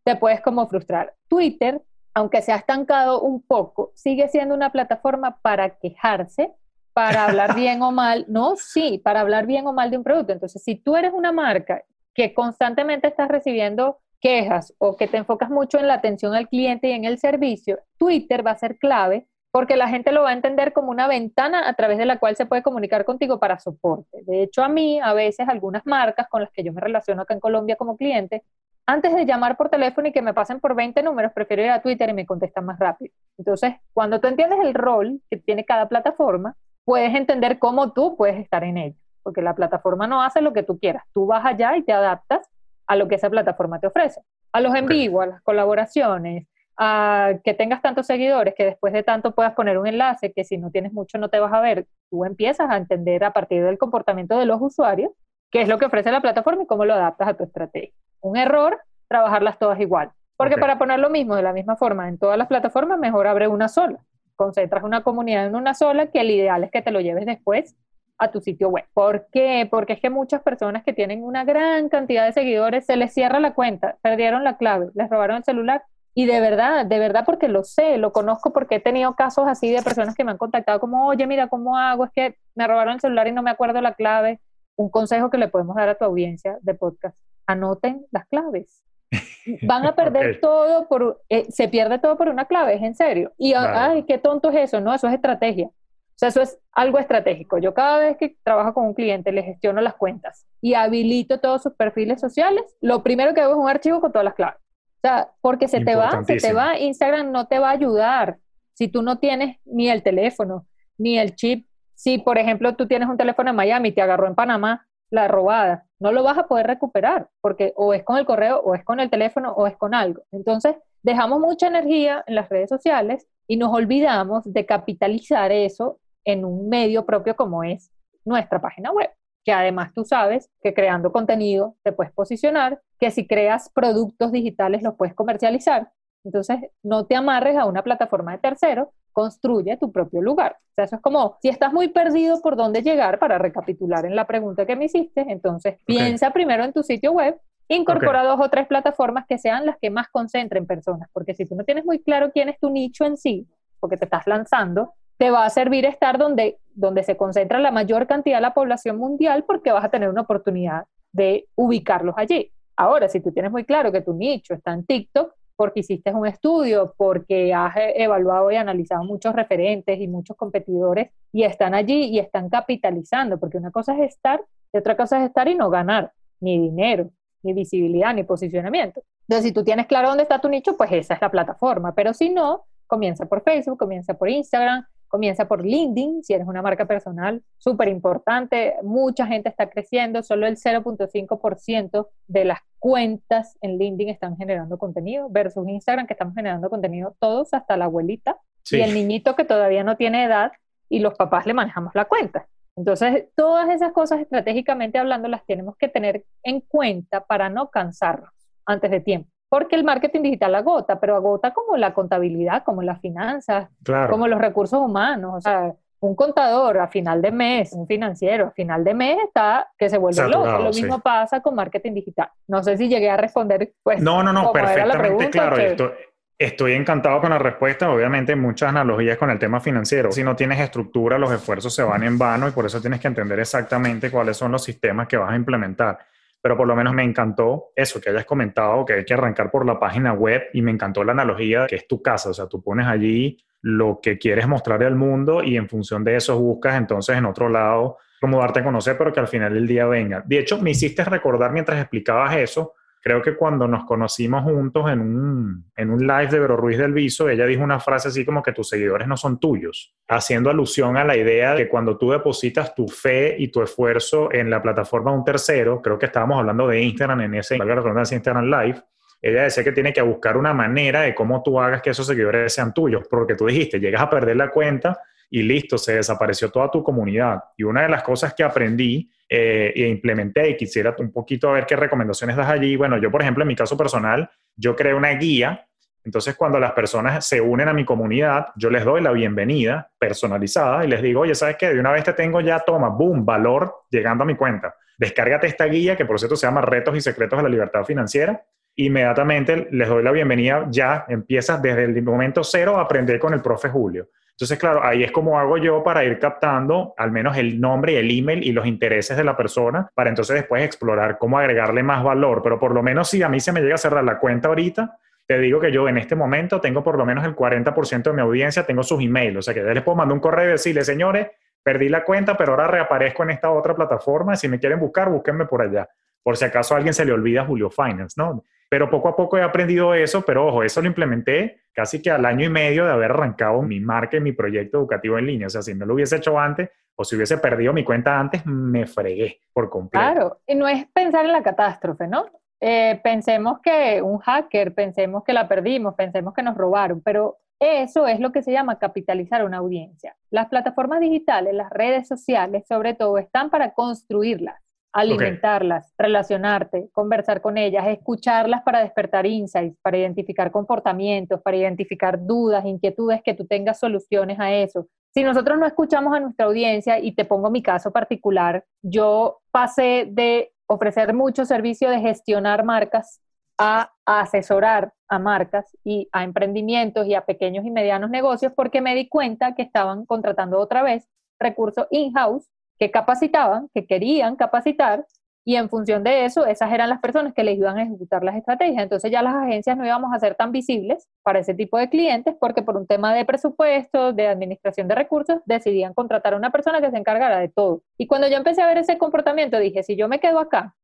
[0.04, 1.14] te puedes como frustrar.
[1.28, 1.80] Twitter,
[2.14, 6.52] aunque se ha estancado un poco, sigue siendo una plataforma para quejarse,
[6.92, 10.32] para hablar bien o mal, no, sí, para hablar bien o mal de un producto.
[10.32, 11.82] Entonces, si tú eres una marca
[12.14, 16.88] que constantemente estás recibiendo quejas o que te enfocas mucho en la atención al cliente
[16.88, 20.34] y en el servicio, Twitter va a ser clave porque la gente lo va a
[20.34, 24.22] entender como una ventana a través de la cual se puede comunicar contigo para soporte.
[24.24, 27.34] De hecho, a mí, a veces, algunas marcas con las que yo me relaciono acá
[27.34, 28.42] en Colombia como cliente,
[28.86, 31.82] antes de llamar por teléfono y que me pasen por 20 números, prefiero ir a
[31.82, 33.12] Twitter y me contestan más rápido.
[33.36, 38.40] Entonces, cuando tú entiendes el rol que tiene cada plataforma, puedes entender cómo tú puedes
[38.40, 41.76] estar en ella, porque la plataforma no hace lo que tú quieras, tú vas allá
[41.76, 42.48] y te adaptas
[42.86, 44.22] a lo que esa plataforma te ofrece.
[44.52, 46.46] A los en vivo, a las colaboraciones,
[46.78, 50.58] a que tengas tantos seguidores, que después de tanto puedas poner un enlace, que si
[50.58, 53.78] no tienes mucho no te vas a ver, tú empiezas a entender a partir del
[53.78, 55.10] comportamiento de los usuarios
[55.50, 58.36] qué es lo que ofrece la plataforma y cómo lo adaptas a tu estrategia un
[58.36, 60.10] error trabajarlas todas igual.
[60.36, 63.48] Porque para poner lo mismo de la misma forma en todas las plataformas, mejor abre
[63.48, 63.98] una sola.
[64.36, 67.74] Concentras una comunidad en una sola, que el ideal es que te lo lleves después
[68.18, 68.84] a tu sitio web.
[68.94, 69.66] ¿Por qué?
[69.68, 73.40] Porque es que muchas personas que tienen una gran cantidad de seguidores se les cierra
[73.40, 75.82] la cuenta, perdieron la clave, les robaron el celular.
[76.14, 79.70] Y de verdad, de verdad porque lo sé, lo conozco porque he tenido casos así
[79.70, 82.04] de personas que me han contactado como, oye, mira, ¿cómo hago?
[82.04, 84.40] Es que me robaron el celular y no me acuerdo la clave.
[84.76, 87.16] Un consejo que le podemos dar a tu audiencia de podcast
[87.48, 88.84] anoten las claves.
[89.62, 93.32] Van a perder todo por, eh, se pierde todo por una clave, es en serio.
[93.38, 95.66] Y, ay, qué tonto es eso, no, eso es estrategia.
[95.66, 97.58] O sea, eso es algo estratégico.
[97.58, 101.62] Yo cada vez que trabajo con un cliente le gestiono las cuentas y habilito todos
[101.62, 104.60] sus perfiles sociales, lo primero que hago es un archivo con todas las claves.
[104.98, 108.38] O sea, porque se te va, se te va, Instagram no te va a ayudar
[108.74, 110.66] si tú no tienes ni el teléfono,
[110.98, 111.66] ni el chip.
[111.94, 115.28] Si, por ejemplo, tú tienes un teléfono en Miami y te agarró en Panamá, la
[115.28, 118.84] robada, no lo vas a poder recuperar, porque o es con el correo, o es
[118.84, 120.22] con el teléfono, o es con algo.
[120.32, 126.44] Entonces, dejamos mucha energía en las redes sociales y nos olvidamos de capitalizar eso en
[126.44, 127.90] un medio propio como es
[128.24, 129.10] nuestra página web,
[129.44, 134.82] que además tú sabes que creando contenido te puedes posicionar, que si creas productos digitales
[134.82, 135.90] los puedes comercializar.
[136.24, 140.56] Entonces, no te amarres a una plataforma de tercero, construye tu propio lugar.
[140.58, 144.14] O sea, eso es como, si estás muy perdido por dónde llegar, para recapitular en
[144.14, 148.48] la pregunta que me hiciste, entonces piensa primero en tu sitio web, incorpora dos o
[148.48, 152.00] tres plataformas que sean las que más concentren personas, porque si tú no tienes muy
[152.00, 153.46] claro quién es tu nicho en sí,
[153.80, 158.06] porque te estás lanzando, te va a servir estar donde, donde se concentra la mayor
[158.06, 162.52] cantidad de la población mundial porque vas a tener una oportunidad de ubicarlos allí.
[162.78, 166.28] Ahora, si tú tienes muy claro que tu nicho está en TikTok, porque hiciste un
[166.28, 172.20] estudio, porque has evaluado y analizado muchos referentes y muchos competidores y están allí y
[172.20, 174.40] están capitalizando, porque una cosa es estar
[174.72, 177.10] y otra cosa es estar y no ganar ni dinero,
[177.42, 179.02] ni visibilidad, ni posicionamiento.
[179.22, 182.14] Entonces, si tú tienes claro dónde está tu nicho, pues esa es la plataforma, pero
[182.14, 186.86] si no, comienza por Facebook, comienza por Instagram, Comienza por LinkedIn, si eres una marca
[186.86, 188.74] personal, súper importante.
[188.82, 195.28] Mucha gente está creciendo, solo el 0.5% de las cuentas en LinkedIn están generando contenido,
[195.30, 198.38] versus Instagram, que estamos generando contenido todos, hasta la abuelita
[198.70, 200.52] y el niñito que todavía no tiene edad
[200.88, 202.46] y los papás le manejamos la cuenta.
[202.76, 208.30] Entonces, todas esas cosas estratégicamente hablando las tenemos que tener en cuenta para no cansarnos
[208.66, 209.30] antes de tiempo.
[209.48, 213.68] Porque el marketing digital agota, pero agota como la contabilidad, como las finanzas,
[214.10, 215.34] como los recursos humanos.
[215.36, 219.70] O sea, un contador a final de mes, un financiero a final de mes está
[219.76, 220.58] que se vuelve loco.
[220.58, 222.28] Lo mismo pasa con marketing digital.
[222.46, 223.72] No sé si llegué a responder.
[223.82, 225.56] Pues, no, no, no, perfectamente claro.
[225.56, 225.92] Esto,
[226.38, 227.90] estoy encantado con la respuesta.
[227.90, 230.12] Obviamente, muchas analogías con el tema financiero.
[230.12, 233.08] Si no tienes estructura, los esfuerzos se van en vano y por eso tienes que
[233.08, 235.98] entender exactamente cuáles son los sistemas que vas a implementar
[236.40, 239.66] pero por lo menos me encantó eso que hayas comentado, que hay que arrancar por
[239.66, 242.62] la página web y me encantó la analogía que es tu casa, o sea, tú
[242.62, 247.16] pones allí lo que quieres mostrar al mundo y en función de eso buscas entonces
[247.16, 250.22] en otro lado cómo darte a conocer, pero que al final del día venga.
[250.26, 255.00] De hecho, me hiciste recordar mientras explicabas eso creo que cuando nos conocimos juntos en
[255.00, 258.42] un, en un live de Vero Ruiz del Viso, ella dijo una frase así como
[258.42, 262.10] que tus seguidores no son tuyos, haciendo alusión a la idea de que cuando tú
[262.10, 266.38] depositas tu fe y tu esfuerzo en la plataforma de un tercero, creo que estábamos
[266.38, 268.82] hablando de Instagram en ese, Instagram Live,
[269.20, 272.52] ella decía que tiene que buscar una manera de cómo tú hagas que esos seguidores
[272.52, 275.00] sean tuyos, porque tú dijiste, llegas a perder la cuenta
[275.30, 277.42] y listo, se desapareció toda tu comunidad.
[277.56, 281.66] Y una de las cosas que aprendí eh, e implementé y quisiera un poquito ver
[281.66, 282.76] qué recomendaciones das allí.
[282.76, 285.66] Bueno, yo, por ejemplo, en mi caso personal, yo creé una guía.
[286.04, 290.84] Entonces, cuando las personas se unen a mi comunidad, yo les doy la bienvenida personalizada
[290.84, 291.68] y les digo, oye, ¿sabes qué?
[291.68, 294.74] De una vez te tengo ya, toma, boom, valor llegando a mi cuenta.
[294.96, 298.42] Descárgate esta guía que por cierto se llama Retos y Secretos de la Libertad Financiera.
[298.76, 303.42] Inmediatamente les doy la bienvenida, ya empiezas desde el momento cero a aprender con el
[303.42, 304.08] profe Julio.
[304.38, 307.96] Entonces, claro, ahí es como hago yo para ir captando al menos el nombre y
[307.96, 312.04] el email y los intereses de la persona para entonces después explorar cómo agregarle más
[312.04, 312.40] valor.
[312.40, 314.96] Pero por lo menos si a mí se me llega a cerrar la cuenta ahorita,
[315.26, 318.22] te digo que yo en este momento tengo por lo menos el 40% de mi
[318.22, 319.38] audiencia, tengo sus emails.
[319.38, 321.26] O sea que ya les puedo mandar un correo y decirle, señores,
[321.60, 324.36] perdí la cuenta, pero ahora reaparezco en esta otra plataforma.
[324.36, 325.88] Si me quieren buscar, búsquenme por allá.
[326.22, 328.44] Por si acaso a alguien se le olvida Julio Finance, ¿no?
[328.68, 332.24] Pero poco a poco he aprendido eso, pero ojo, eso lo implementé casi que al
[332.26, 335.46] año y medio de haber arrancado mi marca y mi proyecto educativo en línea.
[335.46, 338.44] O sea, si no lo hubiese hecho antes o si hubiese perdido mi cuenta antes,
[338.44, 340.04] me fregué por completo.
[340.04, 342.26] Claro, y no es pensar en la catástrofe, ¿no?
[342.60, 348.06] Eh, pensemos que un hacker, pensemos que la perdimos, pensemos que nos robaron, pero eso
[348.06, 350.16] es lo que se llama capitalizar una audiencia.
[350.30, 354.60] Las plataformas digitales, las redes sociales, sobre todo, están para construirlas
[354.92, 362.64] alimentarlas, relacionarte, conversar con ellas, escucharlas para despertar insights, para identificar comportamientos, para identificar dudas,
[362.64, 364.88] inquietudes, que tú tengas soluciones a eso.
[365.14, 370.06] Si nosotros no escuchamos a nuestra audiencia, y te pongo mi caso particular, yo pasé
[370.10, 373.20] de ofrecer mucho servicio de gestionar marcas
[373.58, 378.94] a, asesorar a marcas y a emprendimientos y a pequeños y medianos negocios porque me
[378.94, 381.08] di cuenta que estaban contratando otra vez
[381.40, 382.48] recursos in-house
[382.78, 385.04] que capacitaban, que querían capacitar,
[385.48, 388.36] y en función de eso, esas eran las personas que les iban a ejecutar las
[388.36, 388.82] estrategias.
[388.82, 392.34] Entonces ya las agencias no íbamos a ser tan visibles para ese tipo de clientes
[392.38, 396.82] porque por un tema de presupuesto, de administración de recursos, decidían contratar a una persona
[396.82, 397.82] que se encargara de todo.
[397.96, 400.76] Y cuando yo empecé a ver ese comportamiento, dije, si yo me quedo acá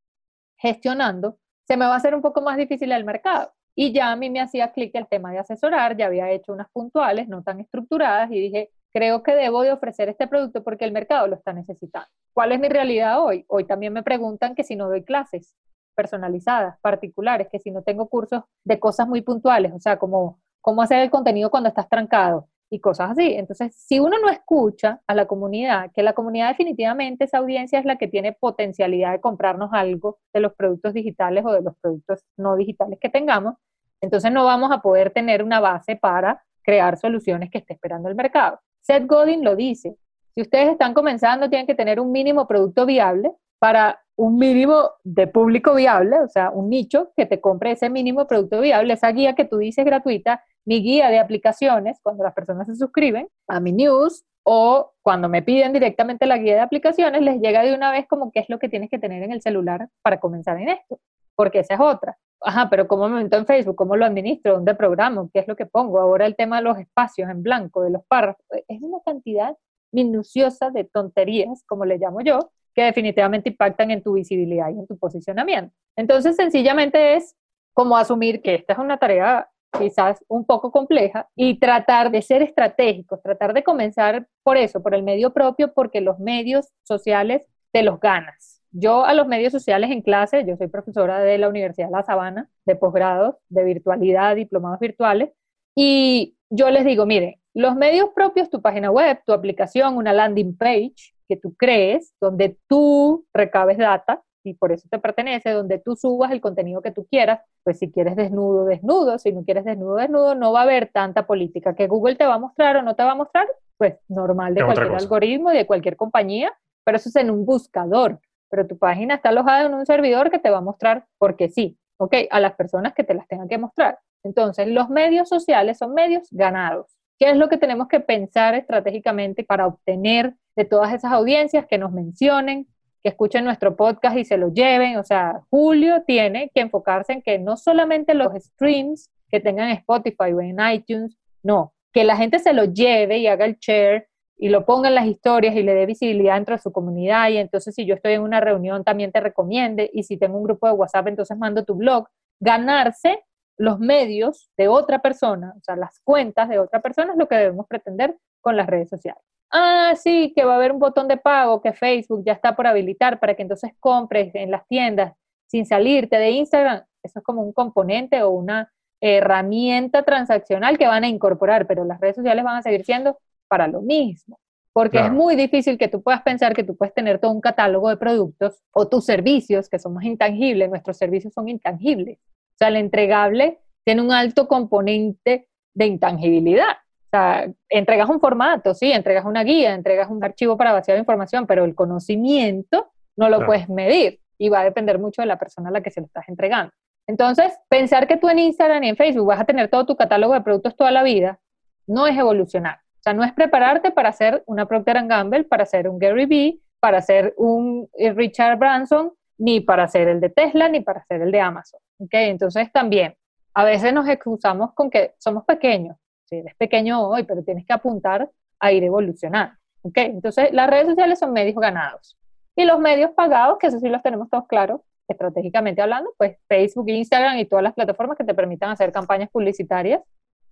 [0.57, 3.53] gestionando, se me va a hacer un poco más difícil el mercado.
[3.77, 6.71] Y ya a mí me hacía clic el tema de asesorar, ya había hecho unas
[6.73, 10.93] puntuales, no tan estructuradas, y dije, creo que debo de ofrecer este producto porque el
[10.93, 12.09] mercado lo está necesitando.
[12.33, 13.45] ¿Cuál es mi realidad hoy?
[13.49, 15.55] Hoy también me preguntan que si no doy clases
[15.97, 20.81] personalizadas, particulares, que si no tengo cursos de cosas muy puntuales, o sea, como cómo
[20.81, 23.35] hacer el contenido cuando estás trancado y cosas así.
[23.35, 27.85] Entonces, si uno no escucha a la comunidad, que la comunidad definitivamente, esa audiencia es
[27.85, 32.25] la que tiene potencialidad de comprarnos algo de los productos digitales o de los productos
[32.37, 33.57] no digitales que tengamos,
[34.01, 38.15] entonces no vamos a poder tener una base para crear soluciones que esté esperando el
[38.15, 38.61] mercado.
[38.85, 39.97] Seth Godin lo dice.
[40.35, 45.27] Si ustedes están comenzando, tienen que tener un mínimo producto viable para un mínimo de
[45.27, 49.35] público viable, o sea, un nicho que te compre ese mínimo producto viable, esa guía
[49.35, 53.73] que tú dices gratuita, mi guía de aplicaciones, cuando las personas se suscriben a mi
[53.73, 58.07] news o cuando me piden directamente la guía de aplicaciones, les llega de una vez
[58.07, 61.01] como qué es lo que tienes que tener en el celular para comenzar en esto,
[61.35, 63.77] porque esa es otra ajá, pero ¿cómo me meto en Facebook?
[63.77, 64.55] ¿Cómo lo administro?
[64.55, 65.31] ¿Dónde programo?
[65.33, 66.01] ¿Qué es lo que pongo?
[66.01, 69.57] Ahora el tema de los espacios en blanco, de los párrafos, es una cantidad
[69.93, 74.87] minuciosa de tonterías, como le llamo yo, que definitivamente impactan en tu visibilidad y en
[74.87, 75.75] tu posicionamiento.
[75.97, 77.37] Entonces, sencillamente es
[77.73, 82.43] como asumir que esta es una tarea quizás un poco compleja, y tratar de ser
[82.43, 87.83] estratégicos, tratar de comenzar por eso, por el medio propio, porque los medios sociales te
[87.83, 88.63] los ganas.
[88.77, 92.03] Yo a los medios sociales en clase, yo soy profesora de la Universidad de La
[92.03, 95.31] Sabana, de posgrados, de virtualidad, diplomados virtuales,
[95.77, 100.57] y yo les digo, mire, los medios propios, tu página web, tu aplicación, una landing
[100.57, 105.95] page que tú crees, donde tú recabes data, y por eso te pertenece, donde tú
[105.95, 109.95] subas el contenido que tú quieras, pues si quieres desnudo, desnudo, si no quieres desnudo,
[109.95, 112.97] desnudo, no va a haber tanta política que Google te va a mostrar o no
[112.97, 113.47] te va a mostrar,
[113.79, 118.19] pues normal de cualquier algoritmo y de cualquier compañía, pero eso es en un buscador,
[118.49, 121.79] pero tu página está alojada en un servidor que te va a mostrar porque sí,
[121.99, 122.15] ¿ok?
[122.31, 123.99] A las personas que te las tengan que mostrar.
[124.23, 126.97] Entonces, los medios sociales son medios ganados.
[127.19, 131.79] ¿Qué es lo que tenemos que pensar estratégicamente para obtener de todas esas audiencias que
[131.79, 132.67] nos mencionen,
[133.03, 134.97] que escuchen nuestro podcast y se lo lleven.
[134.97, 140.33] O sea, Julio tiene que enfocarse en que no solamente los streams que tengan Spotify
[140.33, 144.49] o en iTunes, no, que la gente se lo lleve y haga el share y
[144.49, 147.75] lo ponga en las historias y le dé visibilidad dentro de su comunidad y entonces
[147.75, 150.73] si yo estoy en una reunión también te recomiende y si tengo un grupo de
[150.73, 152.09] WhatsApp entonces mando tu blog,
[152.40, 153.25] ganarse
[153.57, 157.37] los medios de otra persona, o sea, las cuentas de otra persona es lo que
[157.37, 159.23] debemos pretender con las redes sociales.
[159.51, 162.66] Ah, sí, que va a haber un botón de pago que Facebook ya está por
[162.66, 165.14] habilitar para que entonces compres en las tiendas
[165.47, 171.05] sin salirte de Instagram, eso es como un componente o una herramienta transaccional que van
[171.05, 173.18] a incorporar, pero las redes sociales van a seguir siendo
[173.55, 174.38] para lo mismo.
[174.73, 177.88] Porque es muy difícil que tú puedas pensar que tú puedes tener todo un catálogo
[177.88, 182.19] de productos o tus servicios, que somos intangibles, nuestros servicios son intangibles.
[182.19, 186.77] O sea, el entregable tiene un alto componente de intangibilidad
[187.14, 191.64] sea, entregas un formato, sí, entregas una guía, entregas un archivo para vaciar información, pero
[191.64, 195.73] el conocimiento no lo puedes medir y va a depender mucho de la persona a
[195.73, 196.73] la que se lo estás entregando.
[197.07, 200.35] Entonces, pensar que tú en Instagram y en Facebook vas a tener todo tu catálogo
[200.35, 201.38] de productos toda la vida,
[201.87, 202.81] no es evolucionar.
[203.05, 207.03] Sea, no es prepararte para ser una Procter Gamble, para ser un Gary Vee, para
[207.03, 211.38] ser un Richard Branson, ni para ser el de Tesla, ni para ser el de
[211.38, 211.81] Amazon.
[211.99, 212.31] ¿okay?
[212.31, 213.14] Entonces, también,
[213.53, 217.75] a veces nos excusamos con que somos pequeños si eres pequeño hoy, pero tienes que
[217.75, 219.55] apuntar a ir evolucionando.
[219.83, 219.99] ¿ok?
[219.99, 222.17] Entonces, las redes sociales son medios ganados.
[222.57, 226.88] Y los medios pagados, que eso sí los tenemos todos claros, estratégicamente hablando, pues Facebook,
[226.88, 230.01] Instagram y todas las plataformas que te permitan hacer campañas publicitarias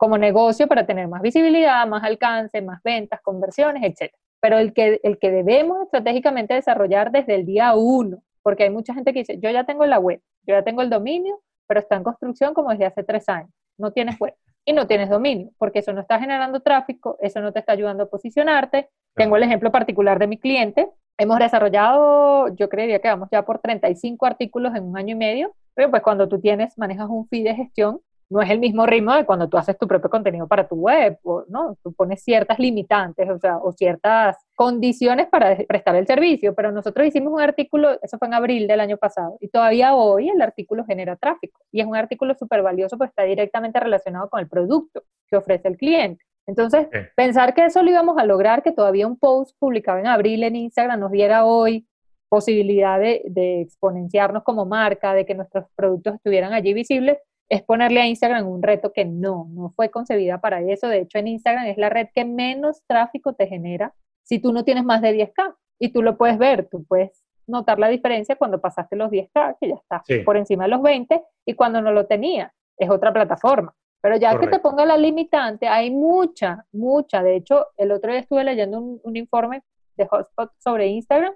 [0.02, 4.12] como negocio para tener más visibilidad, más alcance, más ventas, conversiones, etc.
[4.40, 8.94] Pero el que, el que debemos estratégicamente desarrollar desde el día uno, porque hay mucha
[8.94, 11.94] gente que dice, yo ya tengo la web, yo ya tengo el dominio, pero está
[11.94, 14.34] en construcción como desde hace tres años, no tienes web
[14.64, 18.02] y no tienes dominio, porque eso no está generando tráfico, eso no te está ayudando
[18.02, 18.88] a posicionarte.
[19.14, 20.88] Tengo el ejemplo particular de mi cliente.
[21.16, 25.54] Hemos desarrollado, yo creería que vamos ya por 35 artículos en un año y medio,
[25.74, 28.00] pero pues cuando tú tienes, manejas un fee de gestión,
[28.32, 31.18] no es el mismo ritmo de cuando tú haces tu propio contenido para tu web,
[31.48, 31.76] ¿no?
[31.82, 37.06] Tú pones ciertas limitantes, o sea, o ciertas condiciones para prestar el servicio, pero nosotros
[37.06, 40.84] hicimos un artículo, eso fue en abril del año pasado, y todavía hoy el artículo
[40.84, 45.02] genera tráfico, y es un artículo súper valioso porque está directamente relacionado con el producto
[45.28, 46.24] que ofrece el cliente.
[46.46, 50.42] Entonces, pensar que eso lo íbamos a lograr, que todavía un post publicado en abril
[50.42, 51.86] en Instagram nos diera hoy
[52.28, 57.18] posibilidad de, de exponenciarnos como marca, de que nuestros productos estuvieran allí visibles,
[57.52, 60.88] es ponerle a Instagram un reto que no, no fue concebida para eso.
[60.88, 64.64] De hecho, en Instagram es la red que menos tráfico te genera si tú no
[64.64, 65.54] tienes más de 10K.
[65.78, 69.68] Y tú lo puedes ver, tú puedes notar la diferencia cuando pasaste los 10K, que
[69.68, 73.74] ya está por encima de los 20, y cuando no lo tenía, es otra plataforma.
[74.00, 77.22] Pero ya que te ponga la limitante, hay mucha, mucha.
[77.22, 79.62] De hecho, el otro día estuve leyendo un, un informe
[79.98, 81.34] de Hotspot sobre Instagram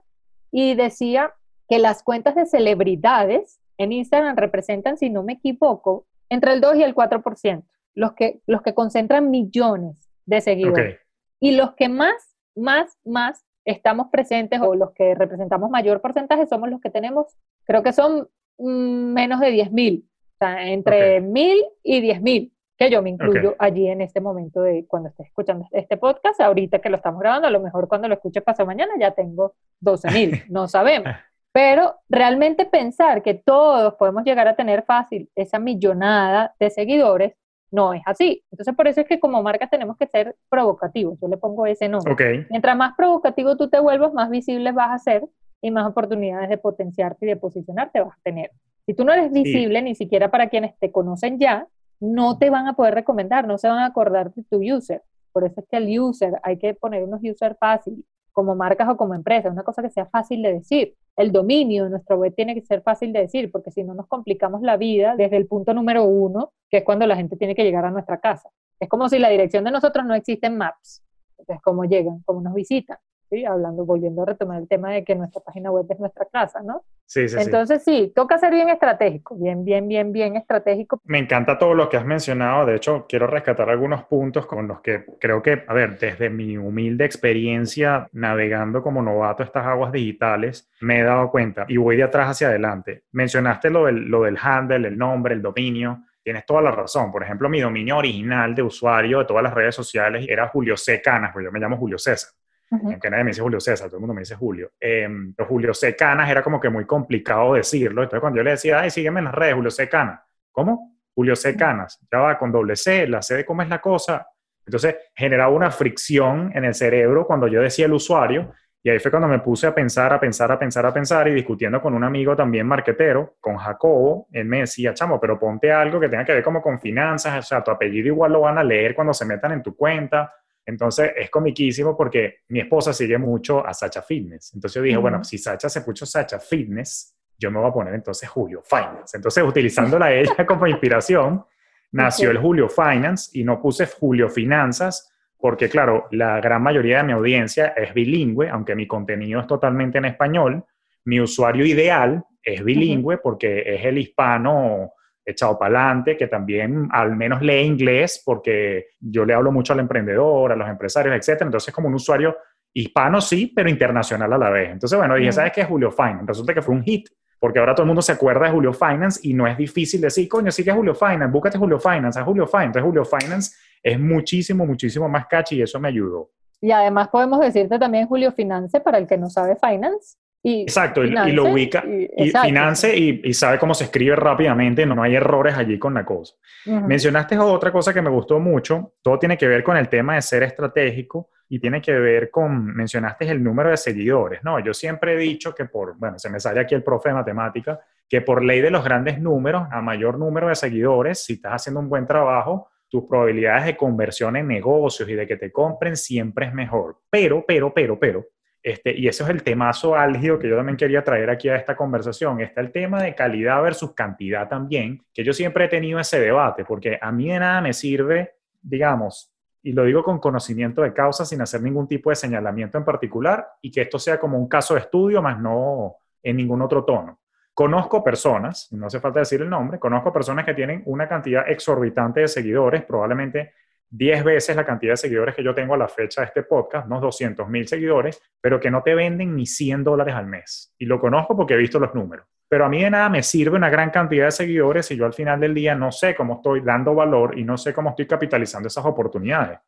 [0.51, 1.35] y decía
[1.69, 6.77] que las cuentas de celebridades en Instagram representan, si no me equivoco, entre el 2
[6.77, 11.01] y el 4%, los que, los que concentran millones de seguidores.
[11.41, 16.71] Y los que más, más, más estamos presentes o los que representamos mayor porcentaje somos
[16.71, 17.27] los que tenemos,
[17.65, 22.53] creo que son mm, menos de 10 mil, o sea, entre mil y 10 mil,
[22.79, 26.79] que yo me incluyo allí en este momento de cuando estés escuchando este podcast, ahorita
[26.79, 30.11] que lo estamos grabando, a lo mejor cuando lo escuches pasado mañana ya tengo 12
[30.11, 31.13] mil, no sabemos.
[31.57, 37.33] Pero realmente pensar que todos podemos llegar a tener fácil esa millonada de seguidores
[37.71, 38.45] no es así.
[38.51, 41.19] Entonces, por eso es que como marca tenemos que ser provocativos.
[41.19, 42.47] Yo le pongo ese nombre.
[42.51, 45.25] Mientras más provocativo tú te vuelvas, más visible vas a ser
[45.63, 48.51] y más oportunidades de potenciarte y de posicionarte vas a tener.
[48.85, 51.67] Si tú no eres visible, ni siquiera para quienes te conocen ya,
[52.01, 55.01] no te van a poder recomendar, no se van a acordar de tu user.
[55.33, 58.99] Por eso es que el user, hay que poner unos user fácil, como marcas o
[58.99, 62.55] como empresas, una cosa que sea fácil de decir el dominio de nuestra web tiene
[62.55, 65.73] que ser fácil de decir, porque si no nos complicamos la vida desde el punto
[65.73, 68.51] número uno, que es cuando la gente tiene que llegar a nuestra casa.
[68.79, 71.03] Es como si la dirección de nosotros no existe en Maps.
[71.39, 72.21] Entonces, ¿cómo llegan?
[72.25, 72.99] ¿Cómo nos visitan?
[73.31, 73.45] ¿Sí?
[73.45, 76.85] Hablando, volviendo a retomar el tema de que nuestra página web es nuestra casa, ¿no?
[77.07, 78.13] Sí, sí, Entonces sí.
[78.15, 81.01] toca ser bien estratégico, bien, bien, bien, bien estratégico.
[81.05, 84.81] Me encanta todo lo que has mencionado, de hecho quiero rescatar algunos puntos con los
[84.81, 90.71] que creo que, a ver, desde mi humilde experiencia navegando como novato estas aguas digitales,
[90.81, 93.05] me he dado cuenta y voy de atrás hacia adelante.
[93.13, 97.13] Mencionaste lo del, lo del handle, el nombre, el dominio tienes toda la razón.
[97.13, 101.01] Por ejemplo, mi dominio original de usuario de todas las redes sociales era Julio C.
[101.01, 102.33] Canas, porque yo me llamo Julio César.
[102.71, 104.73] Aunque nadie me dice Julio César, todo el mundo me dice Julio.
[104.81, 105.95] Eh, pero Julio C.
[105.95, 108.03] Canas era como que muy complicado decirlo.
[108.03, 109.89] Entonces, cuando yo le decía, ay, sígueme en las redes, Julio C.
[109.89, 110.21] Canas.
[110.51, 110.99] ¿Cómo?
[111.15, 111.57] Julio C.
[111.57, 112.01] Canas.
[112.11, 114.27] Ya va con doble C, la C de cómo es la cosa.
[114.65, 118.53] Entonces, generaba una fricción en el cerebro cuando yo decía el usuario.
[118.83, 121.35] Y ahí fue cuando me puse a pensar, a pensar, a pensar, a pensar y
[121.35, 125.99] discutiendo con un amigo también marquetero, con Jacobo, él me decía, chamo, pero ponte algo
[125.99, 128.63] que tenga que ver como con finanzas, o sea, tu apellido igual lo van a
[128.63, 130.33] leer cuando se metan en tu cuenta
[130.67, 134.53] entonces es comiquísimo porque mi esposa sigue mucho a Sacha Fitness.
[134.53, 137.95] Entonces yo dije, bueno, si Sacha se puso Sacha Fitness, yo me voy a poner
[137.95, 139.17] entonces Julio Finance.
[139.17, 141.45] Entonces utilizándola ella como inspiración,
[141.93, 147.05] nació el Julio Finance y no puse Julio Finanzas porque claro, la gran mayoría de
[147.05, 150.65] mi audiencia es bilingüe, aunque mi contenido es totalmente en español.
[151.05, 154.95] Mi usuario ideal es bilingüe porque es el hispano
[155.27, 159.81] echado para adelante, que también al menos lee inglés, porque yo le hablo mucho al
[159.81, 161.47] emprendedor, a los empresarios, etcétera.
[161.47, 162.37] Entonces, como un usuario
[162.73, 164.71] hispano, sí, pero internacional a la vez.
[164.71, 166.25] Entonces, bueno, dije, ¿sabes qué es Julio Finance?
[166.27, 167.09] Resulta que fue un hit,
[167.41, 170.29] porque ahora todo el mundo se acuerda de Julio Finance y no es difícil decir,
[170.29, 172.79] coño, sí que es Julio Finance, búscate Julio Finance, a Julio Finance.
[172.79, 176.31] Entonces, Julio Finance es muchísimo, muchísimo más catchy y eso me ayudó.
[176.61, 180.17] Y además podemos decirte también Julio Finance para el que no sabe finance,
[180.49, 185.17] Exacto, y, lo ubica, y, finance y, sabe cómo se escribe rápidamente, no, no hay
[185.17, 186.35] errores allí con la cosa.
[186.65, 190.23] Mencionaste otra cosa que me gustó mucho, todo tiene que ver con el tema de
[190.23, 194.61] ser estratégico y tiene que ver con, mencionaste el número de seguidores, ¿no?
[194.61, 197.81] Yo siempre he dicho que por, bueno, se me sale aquí el profe de matemática,
[198.09, 201.81] que por ley de los grandes números, a mayor número de seguidores, si estás haciendo
[201.81, 206.47] un buen trabajo, tus probabilidades de conversión en negocios y de que te compren siempre
[206.47, 206.99] es mejor.
[207.11, 208.25] Pero, pero, pero, pero,
[208.67, 211.77] este, y eso es el temazo álgido que yo también quería traer aquí a esta
[211.77, 212.41] conversación.
[212.41, 216.65] Está el tema de calidad versus cantidad también, que yo siempre he tenido ese debate,
[216.65, 221.25] porque a mí de nada me sirve, digamos, y lo digo con conocimiento de causa,
[221.25, 224.75] sin hacer ningún tipo de señalamiento en particular, y que esto sea como un caso
[224.75, 227.21] de estudio, más no en ningún otro tono.
[227.55, 232.23] Conozco personas, no hace falta decir el nombre, conozco personas que tienen una cantidad exorbitante
[232.23, 233.53] de seguidores, probablemente
[233.91, 236.87] 10 veces la cantidad de seguidores que yo tengo a la fecha de este podcast,
[236.87, 240.75] unos 200 mil seguidores, pero que no te venden ni 100 dólares al mes.
[240.79, 242.27] Y lo conozco porque he visto los números.
[242.49, 245.13] Pero a mí de nada me sirve una gran cantidad de seguidores si yo al
[245.13, 248.69] final del día no sé cómo estoy dando valor y no sé cómo estoy capitalizando
[248.69, 249.59] esas oportunidades.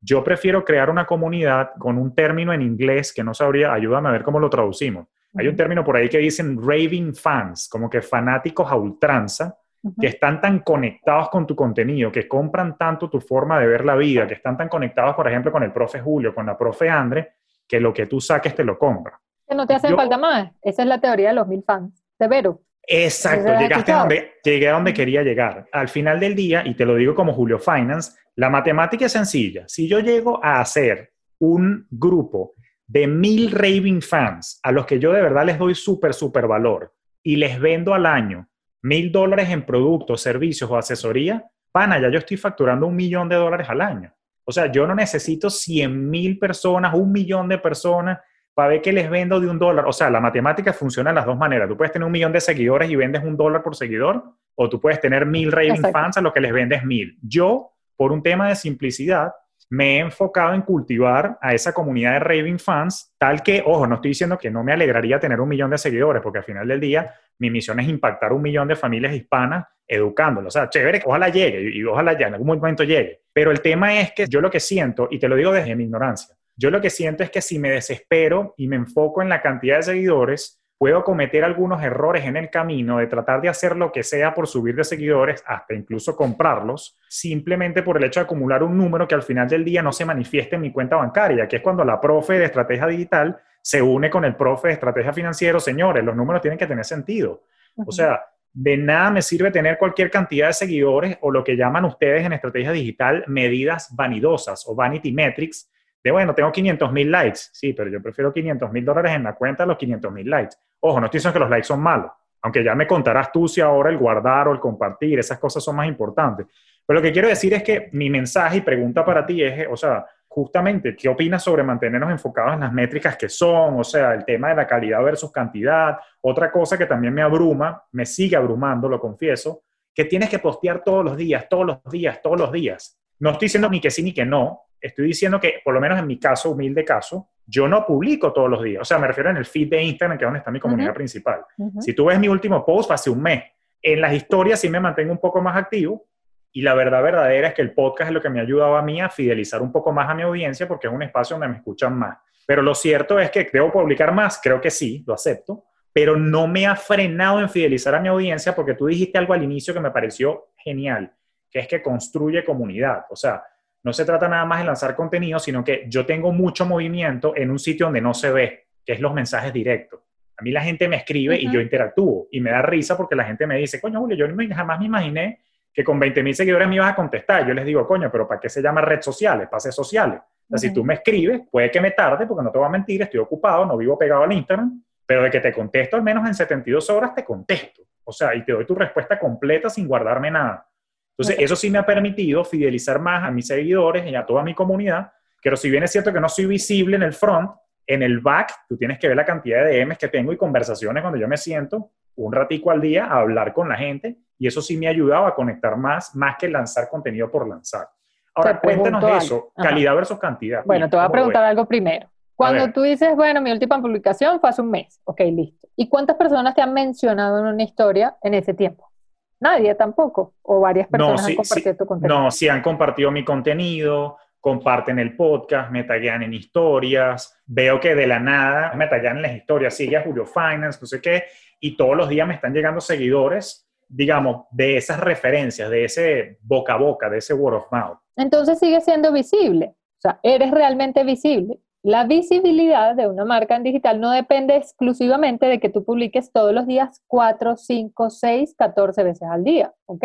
[0.00, 4.12] Yo prefiero crear una comunidad con un término en inglés que no sabría, ayúdame a
[4.12, 5.08] ver cómo lo traducimos.
[5.34, 9.58] Hay un término por ahí que dicen raving fans, como que fanáticos a ultranza,
[10.00, 13.96] que están tan conectados con tu contenido, que compran tanto tu forma de ver la
[13.96, 17.34] vida, que están tan conectados, por ejemplo, con el profe Julio, con la profe Andre,
[17.66, 19.20] que lo que tú saques te lo compra.
[19.46, 20.50] Que no te hacen falta más.
[20.62, 22.04] Esa es la teoría de los mil fans.
[22.18, 22.62] Severo.
[22.90, 25.66] Exacto, llegaste a donde, llegué a donde quería llegar.
[25.72, 29.64] Al final del día, y te lo digo como Julio Finance, la matemática es sencilla.
[29.68, 32.54] Si yo llego a hacer un grupo
[32.86, 36.94] de mil raving fans a los que yo de verdad les doy súper, súper valor
[37.22, 38.48] y les vendo al año
[38.82, 43.36] mil dólares en productos, servicios o asesoría, pana, ya yo estoy facturando un millón de
[43.36, 44.12] dólares al año.
[44.44, 48.18] O sea, yo no necesito 100 mil personas, un millón de personas
[48.54, 49.86] para ver que les vendo de un dólar.
[49.86, 51.68] O sea, la matemática funciona de las dos maneras.
[51.68, 54.24] Tú puedes tener un millón de seguidores y vendes un dólar por seguidor,
[54.56, 57.18] o tú puedes tener mil raving fans a los que les vendes mil.
[57.22, 59.32] Yo, por un tema de simplicidad,
[59.70, 63.96] me he enfocado en cultivar a esa comunidad de raving fans, tal que, ojo, no
[63.96, 66.80] estoy diciendo que no me alegraría tener un millón de seguidores, porque al final del
[66.80, 70.54] día mi misión es impactar un millón de familias hispanas educándolos.
[70.54, 73.22] O sea, chévere, ojalá llegue y, ojalá ya en algún momento llegue.
[73.32, 75.84] Pero el tema es que yo lo que siento, y te lo digo desde mi
[75.84, 79.40] ignorancia, yo lo que siento es que si me desespero y me enfoco en la
[79.40, 83.90] cantidad de seguidores, puedo cometer algunos errores en el camino de tratar de hacer lo
[83.90, 88.62] que sea por subir de seguidores, hasta incluso comprarlos, simplemente por el hecho de acumular
[88.62, 91.56] un número que al final del día no se manifieste en mi cuenta bancaria, que
[91.56, 95.60] es cuando la profe de estrategia digital se une con el profe de estrategia financiera.
[95.60, 97.42] Señores, los números tienen que tener sentido.
[97.86, 101.84] O sea, de nada me sirve tener cualquier cantidad de seguidores o lo que llaman
[101.84, 105.70] ustedes en estrategia digital medidas vanidosas o vanity metrics
[106.02, 107.40] de, bueno, tengo 500 mil likes.
[107.52, 110.56] Sí, pero yo prefiero 500 mil dólares en la cuenta a los 500 mil likes.
[110.80, 112.10] Ojo, no estoy diciendo que los likes son malos,
[112.42, 115.76] aunque ya me contarás tú si ahora el guardar o el compartir, esas cosas son
[115.76, 116.46] más importantes.
[116.86, 119.76] Pero lo que quiero decir es que mi mensaje y pregunta para ti es, o
[119.76, 120.06] sea,
[120.38, 123.80] justamente, ¿qué opinas sobre mantenernos enfocados en las métricas que son?
[123.80, 125.98] O sea, el tema de la calidad versus cantidad.
[126.20, 130.84] Otra cosa que también me abruma, me sigue abrumando, lo confieso, que tienes que postear
[130.84, 133.00] todos los días, todos los días, todos los días.
[133.18, 135.98] No estoy diciendo ni que sí ni que no, estoy diciendo que, por lo menos
[135.98, 138.82] en mi caso, humilde caso, yo no publico todos los días.
[138.82, 140.94] O sea, me refiero en el feed de Instagram, que es donde está mi comunidad
[140.94, 141.40] principal.
[141.80, 143.42] Si tú ves mi último post, hace un mes.
[143.82, 146.06] En las historias sí me mantengo un poco más activo,
[146.52, 148.82] y la verdad verdadera es que el podcast es lo que me ha ayudado a
[148.82, 151.56] mí a fidelizar un poco más a mi audiencia porque es un espacio donde me
[151.56, 152.18] escuchan más.
[152.46, 156.46] Pero lo cierto es que debo publicar más, creo que sí, lo acepto, pero no
[156.46, 159.80] me ha frenado en fidelizar a mi audiencia porque tú dijiste algo al inicio que
[159.80, 161.12] me pareció genial,
[161.50, 163.04] que es que construye comunidad.
[163.10, 163.42] O sea,
[163.82, 167.50] no se trata nada más de lanzar contenido, sino que yo tengo mucho movimiento en
[167.50, 170.00] un sitio donde no se ve, que es los mensajes directos.
[170.36, 173.24] A mí la gente me escribe y yo interactúo y me da risa porque la
[173.24, 175.40] gente me dice, coño, Julio, yo jamás me imaginé
[175.72, 177.46] que con 20 mil seguidores me ibas a contestar.
[177.46, 179.48] Yo les digo, coño, pero ¿para qué se llama red sociales?
[179.48, 180.20] Pases sociales.
[180.20, 182.70] O sea, si tú me escribes, puede que me tarde, porque no te voy a
[182.70, 186.26] mentir, estoy ocupado, no vivo pegado al Instagram, pero de que te contesto al menos
[186.26, 187.82] en 72 horas, te contesto.
[188.04, 190.66] O sea, y te doy tu respuesta completa sin guardarme nada.
[191.10, 194.54] Entonces, eso sí me ha permitido fidelizar más a mis seguidores y a toda mi
[194.54, 195.12] comunidad,
[195.42, 197.50] pero si bien es cierto que no soy visible en el front,
[197.86, 201.02] en el back, tú tienes que ver la cantidad de DMs que tengo y conversaciones
[201.02, 204.62] cuando yo me siento un ratico al día a hablar con la gente y eso
[204.62, 207.88] sí me ha ayudado a conectar más, más que lanzar contenido por lanzar.
[208.34, 210.62] Ahora, cuéntanos eso, calidad versus cantidad.
[210.64, 212.08] Bueno, te voy a preguntar algo primero.
[212.36, 215.66] Cuando tú dices, bueno, mi última publicación fue hace un mes, ok, listo.
[215.74, 218.92] ¿Y cuántas personas te han mencionado en una historia en ese tiempo?
[219.40, 222.20] Nadie tampoco, o varias personas han compartido tu contenido.
[222.20, 227.96] No, sí han compartido mi contenido, comparten el podcast, me taguean en historias, veo que
[227.96, 231.24] de la nada me taguean en las historias, sigue a Julio Finance, no sé qué,
[231.58, 236.74] y todos los días me están llegando seguidores digamos, de esas referencias, de ese boca
[236.74, 237.98] a boca, de ese word of mouth.
[238.16, 241.58] Entonces sigue siendo visible, o sea, eres realmente visible.
[241.82, 246.52] La visibilidad de una marca en digital no depende exclusivamente de que tú publiques todos
[246.52, 250.04] los días 4, 5, 6, 14 veces al día, ¿ok?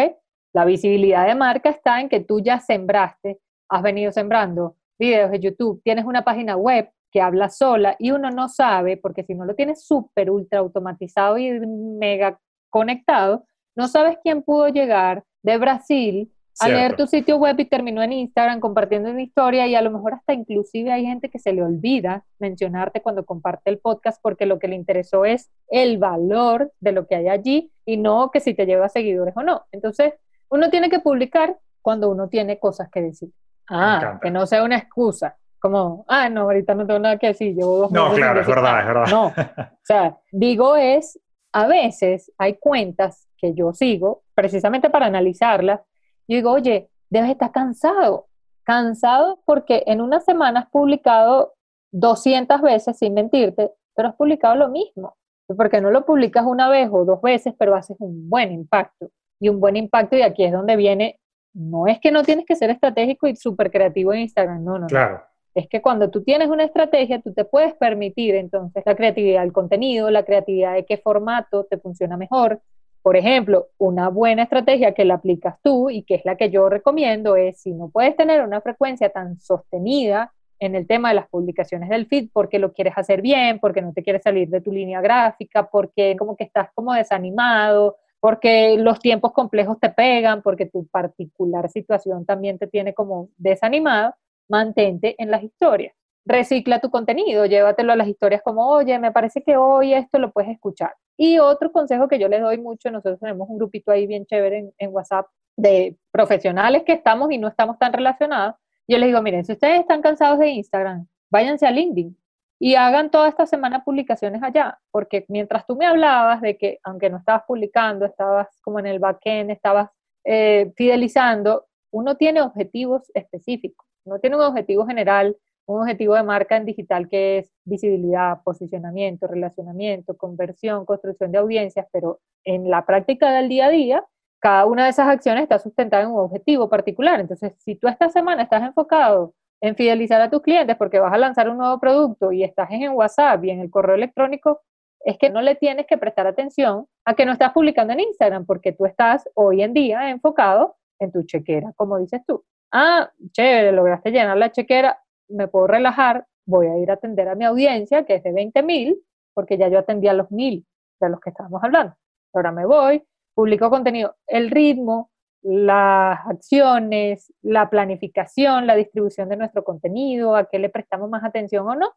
[0.53, 5.39] La visibilidad de marca está en que tú ya sembraste, has venido sembrando videos de
[5.39, 9.45] YouTube, tienes una página web que habla sola y uno no sabe, porque si no
[9.45, 16.31] lo tienes súper, ultra automatizado y mega conectado, no sabes quién pudo llegar de Brasil
[16.59, 19.91] a leer tu sitio web y terminó en Instagram compartiendo una historia y a lo
[19.91, 24.45] mejor hasta inclusive hay gente que se le olvida mencionarte cuando comparte el podcast porque
[24.45, 28.39] lo que le interesó es el valor de lo que hay allí y no que
[28.39, 29.65] si te lleva seguidores o no.
[29.71, 30.13] Entonces,
[30.49, 33.29] uno tiene que publicar cuando uno tiene cosas que decir.
[33.69, 35.35] Ah, que no sea una excusa.
[35.59, 38.79] Como, ah, no, ahorita no tengo nada que decir, llevo dos No, claro, es verdad,
[38.81, 39.07] es verdad.
[39.09, 41.19] No, o sea, digo es,
[41.53, 45.81] a veces hay cuentas que yo sigo, precisamente para analizarlas,
[46.29, 48.27] yo digo, oye, debes estar cansado,
[48.63, 51.55] cansado porque en una semana has publicado
[51.91, 55.17] 200 veces, sin mentirte, pero has publicado lo mismo.
[55.57, 59.09] Porque no lo publicas una vez o dos veces, pero haces un buen impacto.
[59.41, 61.19] Y un buen impacto, y aquí es donde viene,
[61.53, 64.87] no es que no tienes que ser estratégico y súper creativo en Instagram, no, no.
[64.87, 65.21] Claro.
[65.53, 69.51] Es que cuando tú tienes una estrategia, tú te puedes permitir entonces la creatividad del
[69.51, 72.61] contenido, la creatividad de qué formato te funciona mejor,
[73.03, 76.69] por ejemplo, una buena estrategia que la aplicas tú y que es la que yo
[76.69, 81.27] recomiendo es si no puedes tener una frecuencia tan sostenida en el tema de las
[81.27, 84.71] publicaciones del feed porque lo quieres hacer bien, porque no te quieres salir de tu
[84.71, 90.65] línea gráfica, porque como que estás como desanimado, porque los tiempos complejos te pegan, porque
[90.65, 94.15] tu particular situación también te tiene como desanimado,
[94.47, 95.93] mantente en las historias.
[96.25, 100.31] Recicla tu contenido, llévatelo a las historias como, oye, me parece que hoy esto lo
[100.31, 100.95] puedes escuchar.
[101.17, 104.71] Y otro consejo que yo les doy mucho, nosotros tenemos un grupito ahí bien chévere
[104.77, 108.55] en, WhatsApp de profesionales que estamos y no estamos tan relacionados.
[108.87, 112.17] Yo les digo, miren, si ustedes están cansados de Instagram, váyanse a LinkedIn
[112.59, 117.09] y hagan toda esta semana publicaciones allá, porque mientras tú me hablabas de que aunque
[117.09, 119.89] no estabas publicando, estabas como en el backend, estabas
[120.23, 125.35] eh, fidelizando, uno tiene objetivos específicos, uno tiene un objetivo general
[125.65, 131.87] un objetivo de marca en digital que es visibilidad, posicionamiento, relacionamiento, conversión, construcción de audiencias,
[131.91, 134.05] pero en la práctica del día a día,
[134.39, 137.19] cada una de esas acciones está sustentada en un objetivo particular.
[137.19, 141.17] Entonces, si tú esta semana estás enfocado en fidelizar a tus clientes porque vas a
[141.17, 144.59] lanzar un nuevo producto y estás en WhatsApp y en el correo electrónico,
[145.05, 148.45] es que no le tienes que prestar atención a que no estás publicando en Instagram
[148.45, 152.43] porque tú estás hoy en día enfocado en tu chequera, como dices tú.
[152.71, 154.99] Ah, chévere, lograste llenar la chequera,
[155.29, 158.63] me puedo relajar, voy a ir a atender a mi audiencia, que es de 20
[158.63, 158.99] mil,
[159.33, 160.65] porque ya yo atendí a los mil
[160.99, 161.95] de los que estábamos hablando.
[162.33, 163.03] Ahora me voy,
[163.33, 164.15] publico contenido.
[164.27, 165.09] El ritmo,
[165.41, 171.67] las acciones, la planificación, la distribución de nuestro contenido, a qué le prestamos más atención
[171.67, 171.93] o no,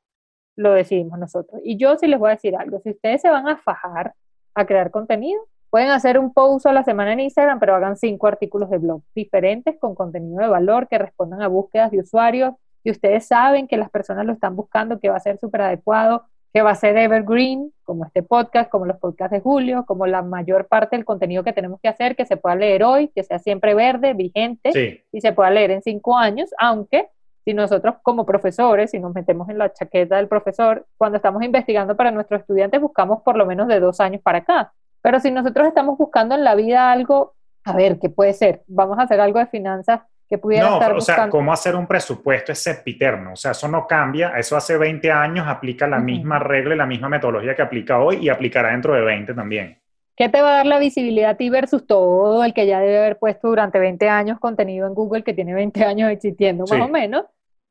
[0.56, 1.60] lo decidimos nosotros.
[1.64, 4.14] Y yo sí les voy a decir algo, si ustedes se van a fajar
[4.54, 8.26] a crear contenido, pueden hacer un post a la semana en Instagram, pero hagan cinco
[8.26, 12.54] artículos de blog diferentes con contenido de valor que respondan a búsquedas de usuarios
[12.86, 16.22] y ustedes saben que las personas lo están buscando, que va a ser súper adecuado,
[16.52, 20.22] que va a ser evergreen, como este podcast, como los podcasts de Julio, como la
[20.22, 23.40] mayor parte del contenido que tenemos que hacer, que se pueda leer hoy, que sea
[23.40, 27.08] siempre verde, vigente, y se pueda leer en cinco años, aunque
[27.44, 31.96] si nosotros como profesores, si nos metemos en la chaqueta del profesor, cuando estamos investigando
[31.96, 34.72] para nuestros estudiantes, buscamos por lo menos de dos años para acá.
[35.02, 37.34] Pero si nosotros estamos buscando en la vida algo,
[37.64, 38.62] a ver, ¿qué puede ser?
[38.68, 41.86] Vamos a hacer algo de finanzas que pudiera no, estar o sea, cómo hacer un
[41.86, 46.38] presupuesto es sempiterno, o sea, eso no cambia, eso hace 20 años aplica la misma
[46.38, 49.78] regla y la misma metodología que aplica hoy y aplicará dentro de 20 también.
[50.16, 52.98] ¿Qué te va a dar la visibilidad a ti versus todo el que ya debe
[52.98, 56.88] haber puesto durante 20 años contenido en Google que tiene 20 años existiendo más o
[56.88, 57.26] menos?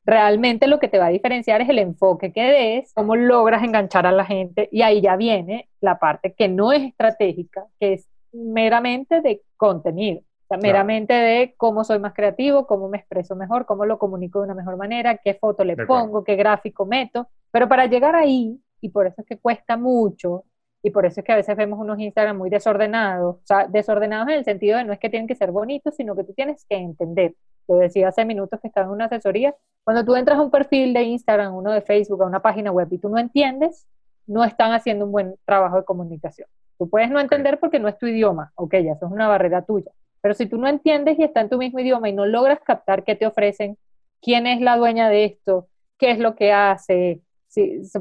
[0.05, 4.05] Realmente lo que te va a diferenciar es el enfoque que des, cómo logras enganchar
[4.05, 8.07] a la gente y ahí ya viene la parte que no es estratégica, que es
[8.31, 10.21] meramente de contenido
[10.61, 14.53] meramente de cómo soy más creativo, cómo me expreso mejor, cómo lo comunico de una
[14.55, 17.27] mejor manera, qué foto le pongo, qué gráfico meto.
[17.51, 20.43] Pero para llegar ahí, y por eso es que cuesta mucho,
[20.83, 24.27] y por eso es que a veces vemos unos Instagram muy desordenados, o sea, desordenados
[24.27, 26.63] en el sentido de no es que tienen que ser bonitos, sino que tú tienes
[26.69, 27.33] que entender.
[27.67, 29.55] Lo decía hace minutos que estaba en una asesoría.
[29.83, 32.87] Cuando tú entras a un perfil de Instagram, uno de Facebook, a una página web
[32.91, 33.87] y tú no entiendes,
[34.27, 36.47] no están haciendo un buen trabajo de comunicación.
[36.77, 39.63] Tú puedes no entender porque no es tu idioma, ok, ya eso es una barrera
[39.63, 39.91] tuya.
[40.25, 43.03] Pero si tú no entiendes y está en tu mismo idioma y no logras captar
[43.03, 43.77] qué te ofrecen,
[44.23, 45.67] quién es la dueña de esto,
[45.99, 47.21] qué es lo que hace,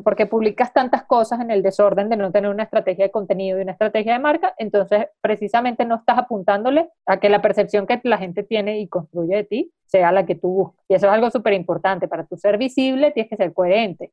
[0.03, 3.61] porque publicas tantas cosas en el desorden de no tener una estrategia de contenido y
[3.61, 8.16] una estrategia de marca, entonces precisamente no estás apuntándole a que la percepción que la
[8.16, 10.83] gente tiene y construye de ti sea la que tú buscas.
[10.89, 12.09] Y eso es algo súper importante.
[12.09, 14.12] Para tu ser visible tienes que ser coherente.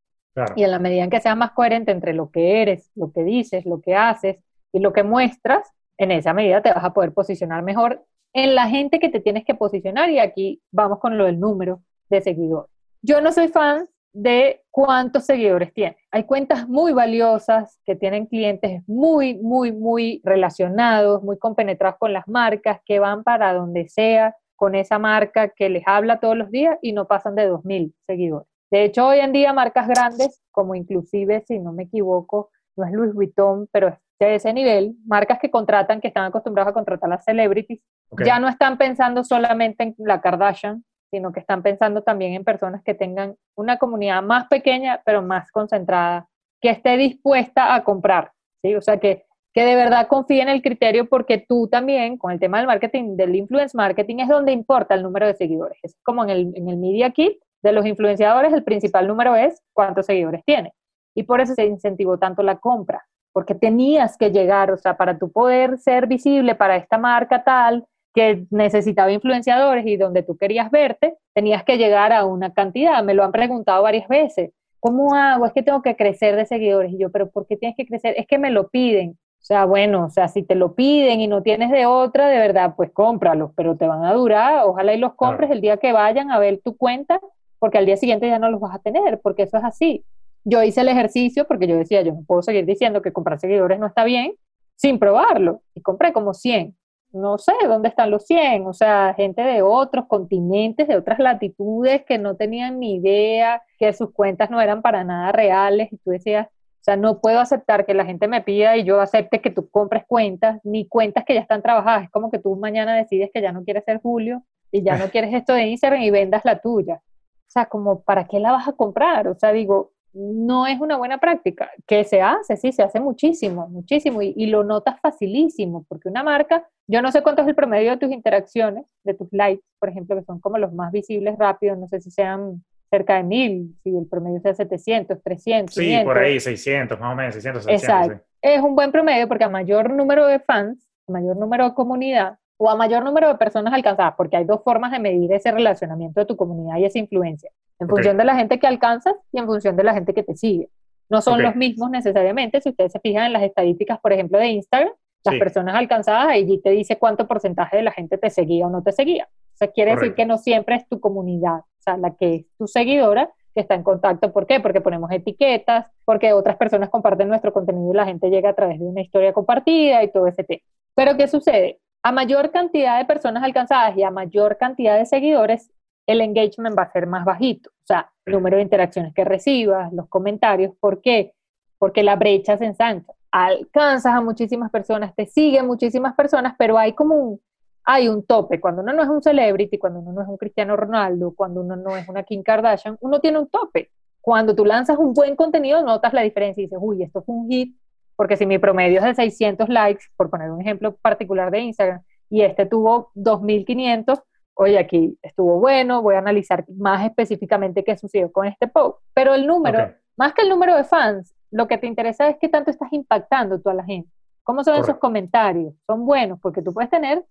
[0.57, 3.24] Y en la medida en que seas más coherente entre lo que eres, lo que
[3.24, 4.43] dices, lo que haces
[4.74, 5.72] y lo que muestras,
[6.04, 9.45] en esa medida te vas a poder posicionar mejor en la gente que te tienes
[9.45, 12.72] que posicionar y aquí vamos con lo del número de seguidores.
[13.02, 15.97] Yo no soy fan de cuántos seguidores tiene.
[16.12, 22.28] Hay cuentas muy valiosas que tienen clientes muy, muy, muy relacionados, muy compenetrados con las
[22.28, 26.78] marcas, que van para donde sea con esa marca que les habla todos los días
[26.82, 28.47] y no pasan de 2.000 seguidores.
[28.70, 32.91] De hecho, hoy en día marcas grandes, como inclusive, si no me equivoco, no es
[32.91, 33.95] Louis Vuitton, pero es
[34.26, 37.82] de ese nivel, marcas que contratan, que están acostumbrados a contratar a las celebrities,
[38.24, 42.82] ya no están pensando solamente en la Kardashian, sino que están pensando también en personas
[42.84, 46.28] que tengan una comunidad más pequeña, pero más concentrada,
[46.61, 48.76] que esté dispuesta a comprar, ¿sí?
[48.76, 52.39] O sea, que, que de verdad confíe en el criterio porque tú también, con el
[52.39, 55.80] tema del marketing, del influence marketing, es donde importa el número de seguidores.
[55.84, 59.61] Es como en el, en el Media Kit de los influenciadores, el principal número es
[59.74, 60.74] cuántos seguidores tiene.
[61.13, 63.03] Y por eso se incentivó tanto la compra
[63.34, 67.86] porque tenías que llegar, o sea, para tu poder ser visible para esta marca tal
[68.13, 73.03] que necesitaba influenciadores y donde tú querías verte, tenías que llegar a una cantidad.
[73.03, 74.51] Me lo han preguntado varias veces.
[74.82, 75.45] ¿Cómo hago?
[75.45, 76.91] Es que tengo que crecer de seguidores.
[76.91, 78.15] Y yo, pero ¿por qué tienes que crecer?
[78.17, 79.11] Es que me lo piden.
[79.11, 82.38] O sea, bueno, o sea, si te lo piden y no tienes de otra, de
[82.38, 84.65] verdad, pues cómpralos, pero te van a durar.
[84.65, 87.19] Ojalá y los compres el día que vayan a ver tu cuenta,
[87.59, 90.03] porque al día siguiente ya no los vas a tener, porque eso es así
[90.43, 93.79] yo hice el ejercicio porque yo decía, yo no puedo seguir diciendo que comprar seguidores
[93.79, 94.33] no está bien
[94.81, 95.61] sin probarlo.
[95.75, 96.75] Y compré como 100.
[97.13, 102.03] No sé dónde están los 100, o sea, gente de otros continentes, de otras latitudes
[102.05, 105.91] que no tenían ni idea, que sus cuentas no eran para nada reales.
[105.91, 109.01] Y tú decías, o sea, no puedo aceptar que la gente me pida y yo
[109.01, 112.05] acepte que tú compres cuentas, ni cuentas que ya están trabajadas.
[112.05, 115.05] Es como que tú mañana decides que ya no quieres ser Julio y ya no
[115.11, 116.95] quieres esto de Instagram y vendas la tuya.
[116.95, 119.27] O sea, como, ¿para qué la vas a comprar?
[119.27, 121.70] O sea, digo, no es una buena práctica.
[121.88, 126.68] Que se hace, sí, se hace muchísimo, muchísimo y, lo notas facilísimo, porque una marca,
[126.88, 130.16] yo no sé cuánto es el promedio de tus interacciones, de tus likes, por ejemplo,
[130.16, 133.95] que son como los más visibles rápidos, no sé si sean cerca de mil, si
[133.95, 135.74] el promedio sea 700, 300.
[135.74, 137.84] Sí, por ahí, 600, más o menos, 600, 700.
[137.84, 138.26] Exacto.
[138.41, 142.38] Es un buen promedio porque a mayor número de fans, a mayor número de comunidad,
[142.64, 146.20] o a mayor número de personas alcanzadas, porque hay dos formas de medir ese relacionamiento
[146.20, 147.49] de tu comunidad y esa influencia,
[147.80, 150.36] en función de la gente que alcanzas y en función de la gente que te
[150.36, 150.70] sigue.
[151.09, 154.49] No son los mismos necesariamente, si ustedes se fijan en las estadísticas, por ejemplo, de
[154.49, 154.93] Instagram,
[155.26, 158.84] las personas alcanzadas, allí te dice cuánto porcentaje de la gente te seguía o no
[158.84, 159.28] te seguía.
[159.32, 162.45] O sea, quiere decir que no siempre es tu comunidad o sea, la que es
[162.59, 164.32] tu seguidora, que está en contacto.
[164.32, 164.59] ¿Por qué?
[164.59, 168.80] Porque ponemos etiquetas, porque otras personas comparten nuestro contenido y la gente llega a través
[168.80, 170.62] de una historia compartida y todo ese tema.
[170.93, 171.80] Pero ¿qué sucede?
[172.04, 175.72] A mayor cantidad de personas alcanzadas y a mayor cantidad de seguidores,
[176.08, 177.70] el engagement va a ser más bajito.
[177.70, 180.74] O sea, el número de interacciones que recibas, los comentarios.
[180.80, 181.34] ¿Por qué?
[181.78, 183.14] Porque la brecha se ensancha.
[183.32, 187.41] Alcanzas a muchísimas personas, te siguen muchísimas personas, pero hay como un,
[187.84, 188.60] hay un tope.
[188.60, 191.76] Cuando uno no es un celebrity, cuando uno no es un Cristiano Ronaldo, cuando uno
[191.76, 193.91] no es una Kim Kardashian, uno tiene un tope.
[194.20, 197.49] Cuando tú lanzas un buen contenido, notas la diferencia y dices, uy, esto fue un
[197.49, 197.76] hit,
[198.22, 202.03] porque si mi promedio es de 600 likes, por poner un ejemplo particular de Instagram,
[202.30, 204.22] y este tuvo 2500,
[204.53, 208.99] oye, aquí estuvo bueno, voy a analizar más específicamente qué sucedió con este post.
[209.15, 212.47] Pero el número, más que el número de fans, lo que te interesa es qué
[212.47, 214.11] tanto estás impactando tú a la gente.
[214.43, 215.74] ¿Cómo son esos comentarios?
[215.88, 217.26] Son buenos, porque tú puedes tener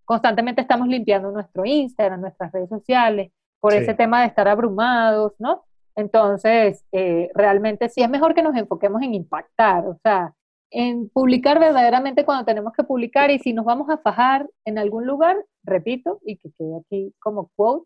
[0.06, 5.64] Constantemente estamos limpiando nuestro Instagram, nuestras redes sociales, por ese tema de estar abrumados, ¿no?
[5.95, 10.34] Entonces, eh, realmente sí es mejor que nos enfoquemos en impactar, o sea,
[10.72, 15.06] en publicar verdaderamente cuando tenemos que publicar y si nos vamos a fajar en algún
[15.06, 17.86] lugar, repito, y que quede aquí como quote,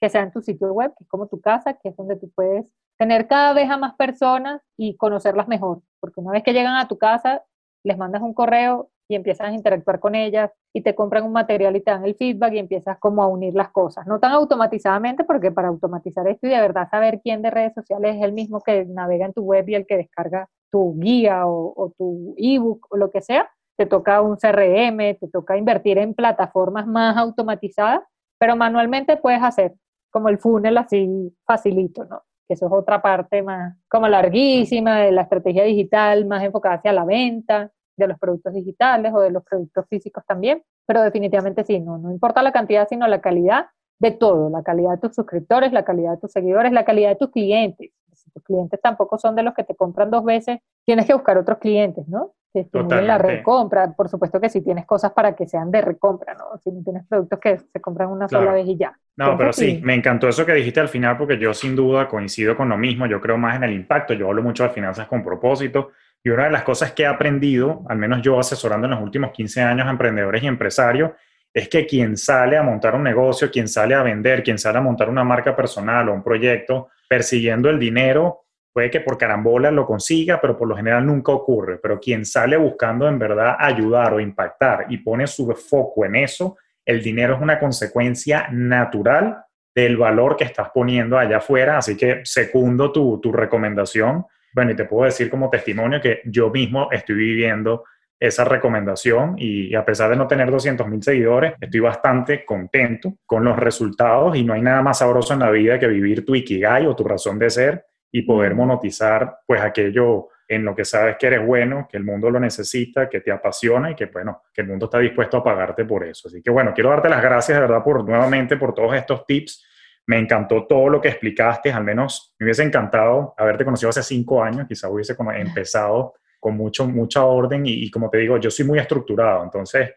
[0.00, 2.30] que sea en tu sitio web, que es como tu casa, que es donde tú
[2.34, 2.66] puedes
[2.98, 6.88] tener cada vez a más personas y conocerlas mejor, porque una vez que llegan a
[6.88, 7.42] tu casa,
[7.84, 11.76] les mandas un correo y empiezas a interactuar con ellas y te compran un material
[11.76, 15.22] y te dan el feedback y empiezas como a unir las cosas, no tan automatizadamente,
[15.24, 18.60] porque para automatizar esto y de verdad saber quién de redes sociales es el mismo
[18.60, 22.96] que navega en tu web y el que descarga tu guía o, tu ebook o
[22.96, 28.00] lo que sea, te toca un CRM, te toca invertir en plataformas más automatizadas,
[28.38, 29.74] pero manualmente puedes hacer
[30.10, 32.22] como el funnel así facilito, ¿no?
[32.48, 36.92] Que eso es otra parte más como larguísima de la estrategia digital, más enfocada hacia
[36.92, 37.70] la venta
[38.02, 42.10] de los productos digitales o de los productos físicos también, pero definitivamente sí, no, no
[42.10, 43.66] importa la cantidad, sino la calidad
[43.98, 47.16] de todo, la calidad de tus suscriptores, la calidad de tus seguidores, la calidad de
[47.16, 47.90] tus clientes.
[48.12, 51.38] Si tus clientes tampoco son de los que te compran dos veces, tienes que buscar
[51.38, 52.34] otros clientes, ¿no?
[52.52, 53.92] que estimulen la recompra.
[53.92, 56.58] Por supuesto que si tienes cosas para que sean de recompra, ¿no?
[56.62, 58.96] Si no tienes productos que se compran una sola vez y ya.
[59.16, 62.56] No, pero sí, me encantó eso que dijiste al final porque yo sin duda coincido
[62.56, 63.06] con lo mismo.
[63.06, 64.14] Yo creo más en el impacto.
[64.14, 65.90] Yo hablo mucho de finanzas con propósito.
[66.24, 69.32] Y una de las cosas que he aprendido, al menos yo asesorando en los últimos
[69.32, 71.12] 15 años a emprendedores y empresarios,
[71.52, 74.82] es que quien sale a montar un negocio, quien sale a vender, quien sale a
[74.82, 78.42] montar una marca personal o un proyecto, persiguiendo el dinero,
[78.72, 81.78] Puede que por carambola lo consiga, pero por lo general nunca ocurre.
[81.78, 86.56] Pero quien sale buscando en verdad ayudar o impactar y pone su foco en eso,
[86.84, 89.44] el dinero es una consecuencia natural
[89.74, 91.78] del valor que estás poniendo allá afuera.
[91.78, 94.24] Así que secundo tu, tu recomendación.
[94.52, 97.84] Bueno, y te puedo decir como testimonio que yo mismo estoy viviendo
[98.22, 103.42] esa recomendación y a pesar de no tener 200 mil seguidores, estoy bastante contento con
[103.42, 106.86] los resultados y no hay nada más sabroso en la vida que vivir tu ikigai
[106.86, 111.26] o tu razón de ser y poder monetizar pues aquello en lo que sabes que
[111.26, 114.68] eres bueno, que el mundo lo necesita, que te apasiona y que bueno, que el
[114.68, 116.28] mundo está dispuesto a pagarte por eso.
[116.28, 119.66] Así que bueno, quiero darte las gracias de verdad por nuevamente por todos estos tips.
[120.06, 124.42] Me encantó todo lo que explicaste, al menos me hubiese encantado haberte conocido hace cinco
[124.42, 128.66] años, quizá hubiese empezado con mucho, mucha orden y, y como te digo, yo soy
[128.66, 129.92] muy estructurado, entonces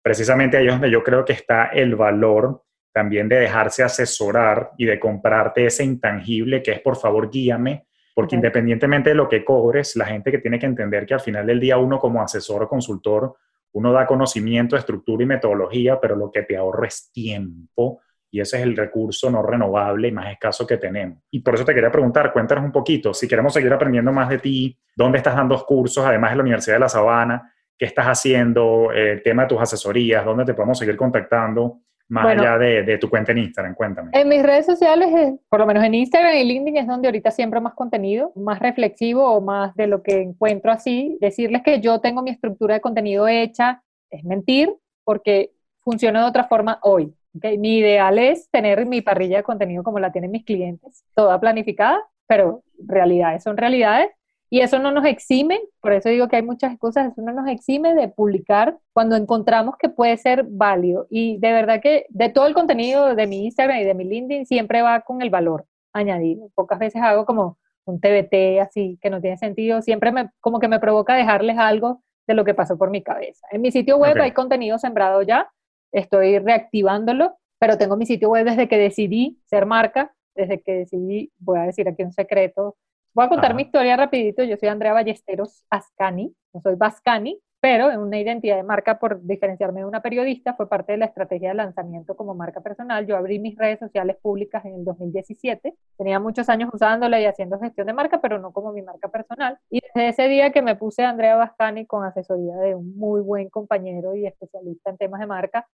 [0.00, 4.84] precisamente ahí es donde yo creo que está el valor también de dejarse asesorar y
[4.84, 9.94] de comprarte ese intangible que es por favor guíame, porque independientemente de lo que cobres,
[9.94, 12.68] la gente que tiene que entender que al final del día uno como asesor o
[12.68, 13.36] consultor,
[13.72, 18.00] uno da conocimiento, estructura y metodología, pero lo que te ahorra es tiempo
[18.30, 21.18] y ese es el recurso no renovable y más escaso que tenemos.
[21.30, 24.38] Y por eso te quería preguntar, cuéntanos un poquito, si queremos seguir aprendiendo más de
[24.38, 28.90] ti, dónde estás dando cursos, además de la Universidad de La Sabana, qué estás haciendo,
[28.92, 33.32] el tema de tus asesorías, dónde te podemos seguir contactando más allá de, tu cuenta
[33.32, 33.74] en Instagram?
[33.74, 34.10] Cuéntame.
[34.14, 37.60] En mis redes sociales, por lo menos en Instagram y LinkedIn es donde ahorita siempre
[37.60, 41.18] más contenido, más reflexivo o más de lo que encuentro así.
[41.20, 44.74] Decirles que yo tengo mi estructura de contenido hecha es mentir
[45.04, 47.14] porque funciona de otra forma hoy.
[47.58, 52.00] Mi ideal es tener mi parrilla de contenido como la tienen mis clientes, toda planificada,
[52.26, 54.10] pero realidades son realidades
[54.50, 57.48] y eso no nos exime, por eso digo que hay muchas cosas, eso no nos
[57.48, 61.06] exime de publicar cuando encontramos que puede ser válido.
[61.10, 64.46] Y de verdad que de todo el contenido de mi Instagram y de mi LinkedIn
[64.46, 66.48] siempre va con el valor añadido.
[66.54, 70.68] Pocas veces hago como un TBT así que no tiene sentido, siempre me, como que
[70.68, 73.46] me provoca dejarles algo de lo que pasó por mi cabeza.
[73.50, 75.50] En mi sitio web hay contenido sembrado ya,
[75.92, 81.32] estoy reactivándolo, pero tengo mi sitio web desde que decidí ser marca, desde que decidí,
[81.38, 82.76] voy a decir aquí un secreto,
[83.18, 84.44] Voy a contar mi historia rapidito.
[84.44, 89.80] Yo soy Andrea Ballesteros Ascani, no soy Vascani, pero una identidad de marca por diferenciarme
[89.80, 93.06] de una periodista fue parte de la estrategia de lanzamiento como marca personal.
[93.06, 95.74] Yo abrí mis redes sociales públicas en el 2017.
[95.96, 99.58] Tenía muchos años usándola y haciendo gestión de marca, pero no como mi marca personal.
[99.70, 103.48] Y desde ese día que me puse Andrea Vascani con asesoría de un muy buen
[103.50, 105.66] compañero y especialista en temas de marca,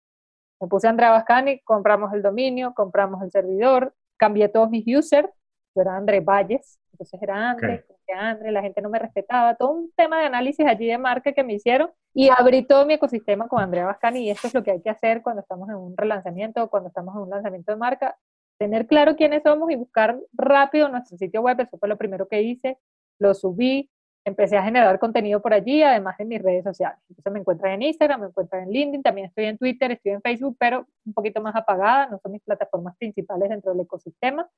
[0.60, 5.28] me puse Andrea Vascani, compramos el dominio, compramos el servidor, cambié todos mis users,
[5.74, 7.84] yo era André Valles, entonces era André,
[8.16, 11.42] André, la gente no me respetaba, todo un tema de análisis allí de marca que
[11.42, 14.70] me hicieron y abrí todo mi ecosistema con Andrea Bascani y esto es lo que
[14.70, 17.78] hay que hacer cuando estamos en un relanzamiento o cuando estamos en un lanzamiento de
[17.78, 18.16] marca,
[18.58, 22.42] tener claro quiénes somos y buscar rápido nuestro sitio web, eso fue lo primero que
[22.42, 22.78] hice,
[23.18, 23.90] lo subí,
[24.24, 26.98] empecé a generar contenido por allí, además de mis redes sociales.
[27.08, 30.22] Entonces me encuentran en Instagram, me encuentran en LinkedIn, también estoy en Twitter, estoy en
[30.22, 34.48] Facebook, pero un poquito más apagada, no son mis plataformas principales dentro del ecosistema.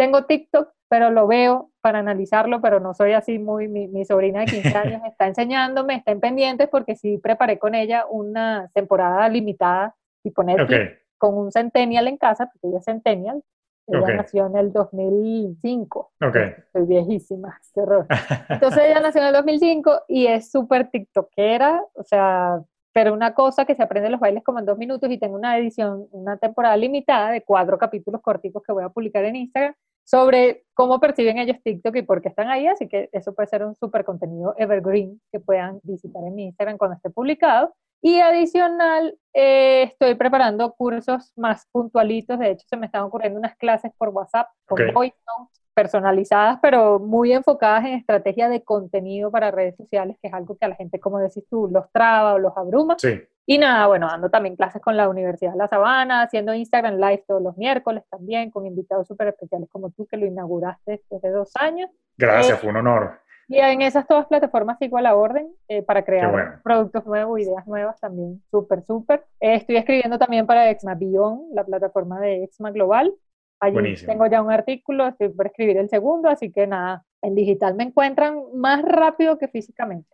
[0.00, 4.46] Tengo TikTok, pero lo veo para analizarlo, pero no soy así muy, mi, sobrina de
[4.46, 9.94] 15 años está enseñándome, está en pendientes porque sí preparé con ella una temporada limitada
[10.24, 13.42] y poner con un centennial en casa, porque ella es centennial,
[13.88, 16.12] ella nació en el 2005.
[16.26, 16.54] Okay.
[16.72, 18.06] Soy viejísima, qué horror.
[18.48, 22.62] Entonces ella nació en el 2005 y es súper tiktokera, o sea,
[22.92, 25.56] pero una cosa que se aprende los bailes como en dos minutos y tengo una
[25.58, 29.74] edición, una temporada limitada de cuatro capítulos corticos que voy a publicar en Instagram
[30.04, 33.64] sobre cómo perciben ellos TikTok y por qué están ahí, así que eso puede ser
[33.64, 37.74] un súper contenido evergreen que puedan visitar en mi Instagram cuando esté publicado.
[38.02, 43.56] Y adicional, eh, estoy preparando cursos más puntualitos, de hecho se me están ocurriendo unas
[43.56, 49.50] clases por WhatsApp con voice notes personalizadas, pero muy enfocadas en estrategia de contenido para
[49.50, 52.38] redes sociales, que es algo que a la gente, como decís tú, los traba o
[52.38, 52.96] los abruma.
[52.98, 53.18] Sí.
[53.46, 57.24] Y nada, bueno, dando también clases con la Universidad de La Sabana, haciendo Instagram Live
[57.26, 61.30] todos los miércoles también, con invitados súper especiales como tú, que lo inauguraste después de
[61.30, 61.88] dos años.
[62.18, 63.20] Gracias, eh, fue un honor.
[63.48, 67.66] Y en esas todas plataformas sigo a la orden eh, para crear productos nuevos, ideas
[67.66, 69.24] nuevas también, súper, súper.
[69.40, 73.12] Eh, estoy escribiendo también para Exma Beyond, la plataforma de Exma Global.
[73.60, 77.74] Allí tengo ya un artículo, estoy por escribir el segundo, así que nada, en digital
[77.74, 80.08] me encuentran más rápido que físicamente.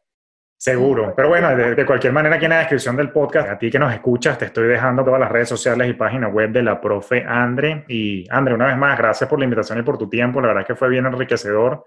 [0.59, 3.79] Seguro, pero bueno, de, cualquier manera aquí en la descripción del podcast, a ti que
[3.79, 7.23] nos escuchas, te estoy dejando todas las redes sociales y página web de la profe
[7.25, 7.85] Andre.
[7.89, 10.63] Y Andre, una vez más, gracias por la invitación y por tu tiempo, la verdad
[10.63, 11.85] es que fue bien enriquecedor.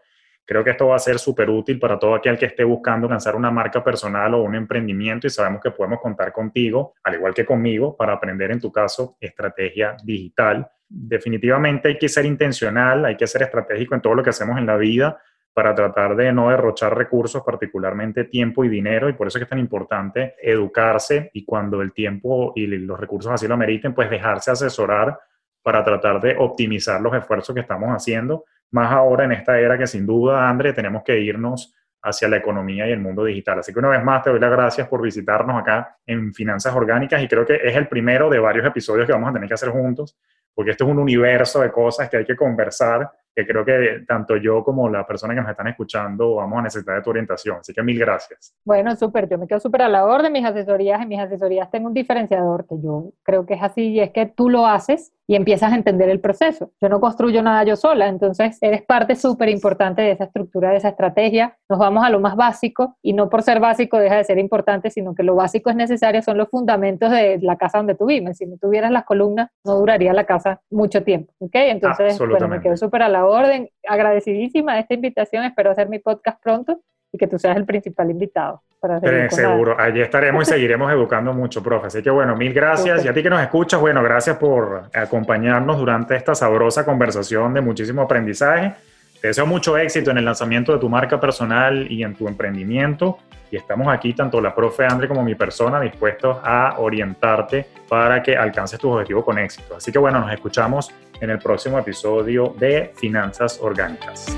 [0.50, 3.36] Creo que esto va a ser súper útil para todo aquel que esté buscando lanzar
[3.36, 7.46] una marca personal o un emprendimiento y sabemos que podemos contar contigo, al igual que
[7.46, 10.68] conmigo, para aprender en tu caso estrategia digital.
[10.88, 14.66] Definitivamente hay que ser intencional, hay que ser estratégico en todo lo que hacemos en
[14.66, 15.22] la vida
[15.54, 19.44] para tratar de no derrochar recursos, particularmente tiempo y dinero, y por eso es que
[19.44, 24.10] es tan importante educarse y cuando el tiempo y los recursos así lo meriten, pues
[24.10, 25.16] dejarse asesorar
[25.62, 29.88] para tratar de optimizar los esfuerzos que estamos haciendo, más ahora en esta era que
[29.88, 33.60] sin duda, André, tenemos que irnos hacia la economía y el mundo digital.
[33.60, 37.22] Así que una vez más te doy las gracias por visitarnos acá en Finanzas Orgánicas
[37.22, 39.70] y creo que es el primero de varios episodios que vamos a tener que hacer
[39.70, 40.18] juntos
[40.60, 43.10] porque esto es un universo de cosas que hay que conversar,
[43.40, 46.96] que creo que tanto yo como la persona que nos están escuchando vamos a necesitar
[46.96, 47.58] de tu orientación.
[47.60, 48.56] Así que mil gracias.
[48.66, 50.32] Bueno, súper, yo me quedo súper a la orden.
[50.32, 54.00] Mis asesorías, en mis asesorías tengo un diferenciador que yo creo que es así y
[54.00, 56.72] es que tú lo haces y empiezas a entender el proceso.
[56.82, 60.78] Yo no construyo nada yo sola, entonces eres parte súper importante de esa estructura, de
[60.78, 61.56] esa estrategia.
[61.70, 64.90] Nos vamos a lo más básico y no por ser básico deja de ser importante,
[64.90, 68.38] sino que lo básico es necesario, son los fundamentos de la casa donde tú vives.
[68.38, 71.32] Si no tuvieras las columnas, no duraría la casa mucho tiempo.
[71.38, 71.52] ¿ok?
[71.54, 73.70] Entonces, bueno, me quedo súper a la orden, orden.
[73.88, 78.12] Agradecidísima de esta invitación, espero hacer mi podcast pronto y que tú seas el principal
[78.12, 78.62] invitado.
[78.80, 81.88] Para Pero seguro, allí estaremos y seguiremos educando mucho, profe.
[81.88, 83.04] Así que bueno, mil gracias.
[83.04, 87.60] Y a ti que nos escuchas, bueno, gracias por acompañarnos durante esta sabrosa conversación de
[87.60, 88.74] muchísimo aprendizaje.
[89.22, 93.18] Te deseo mucho éxito en el lanzamiento de tu marca personal y en tu emprendimiento.
[93.52, 98.38] Y estamos aquí, tanto la profe Andre como mi persona, dispuestos a orientarte para que
[98.38, 99.76] alcances tus objetivos con éxito.
[99.76, 104.38] Así que bueno, nos escuchamos en el próximo episodio de Finanzas Orgánicas.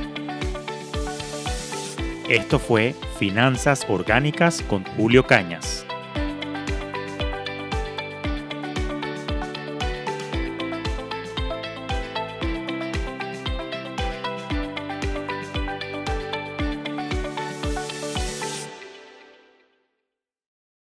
[2.30, 5.86] Esto fue Finanzas Orgánicas con Julio Cañas.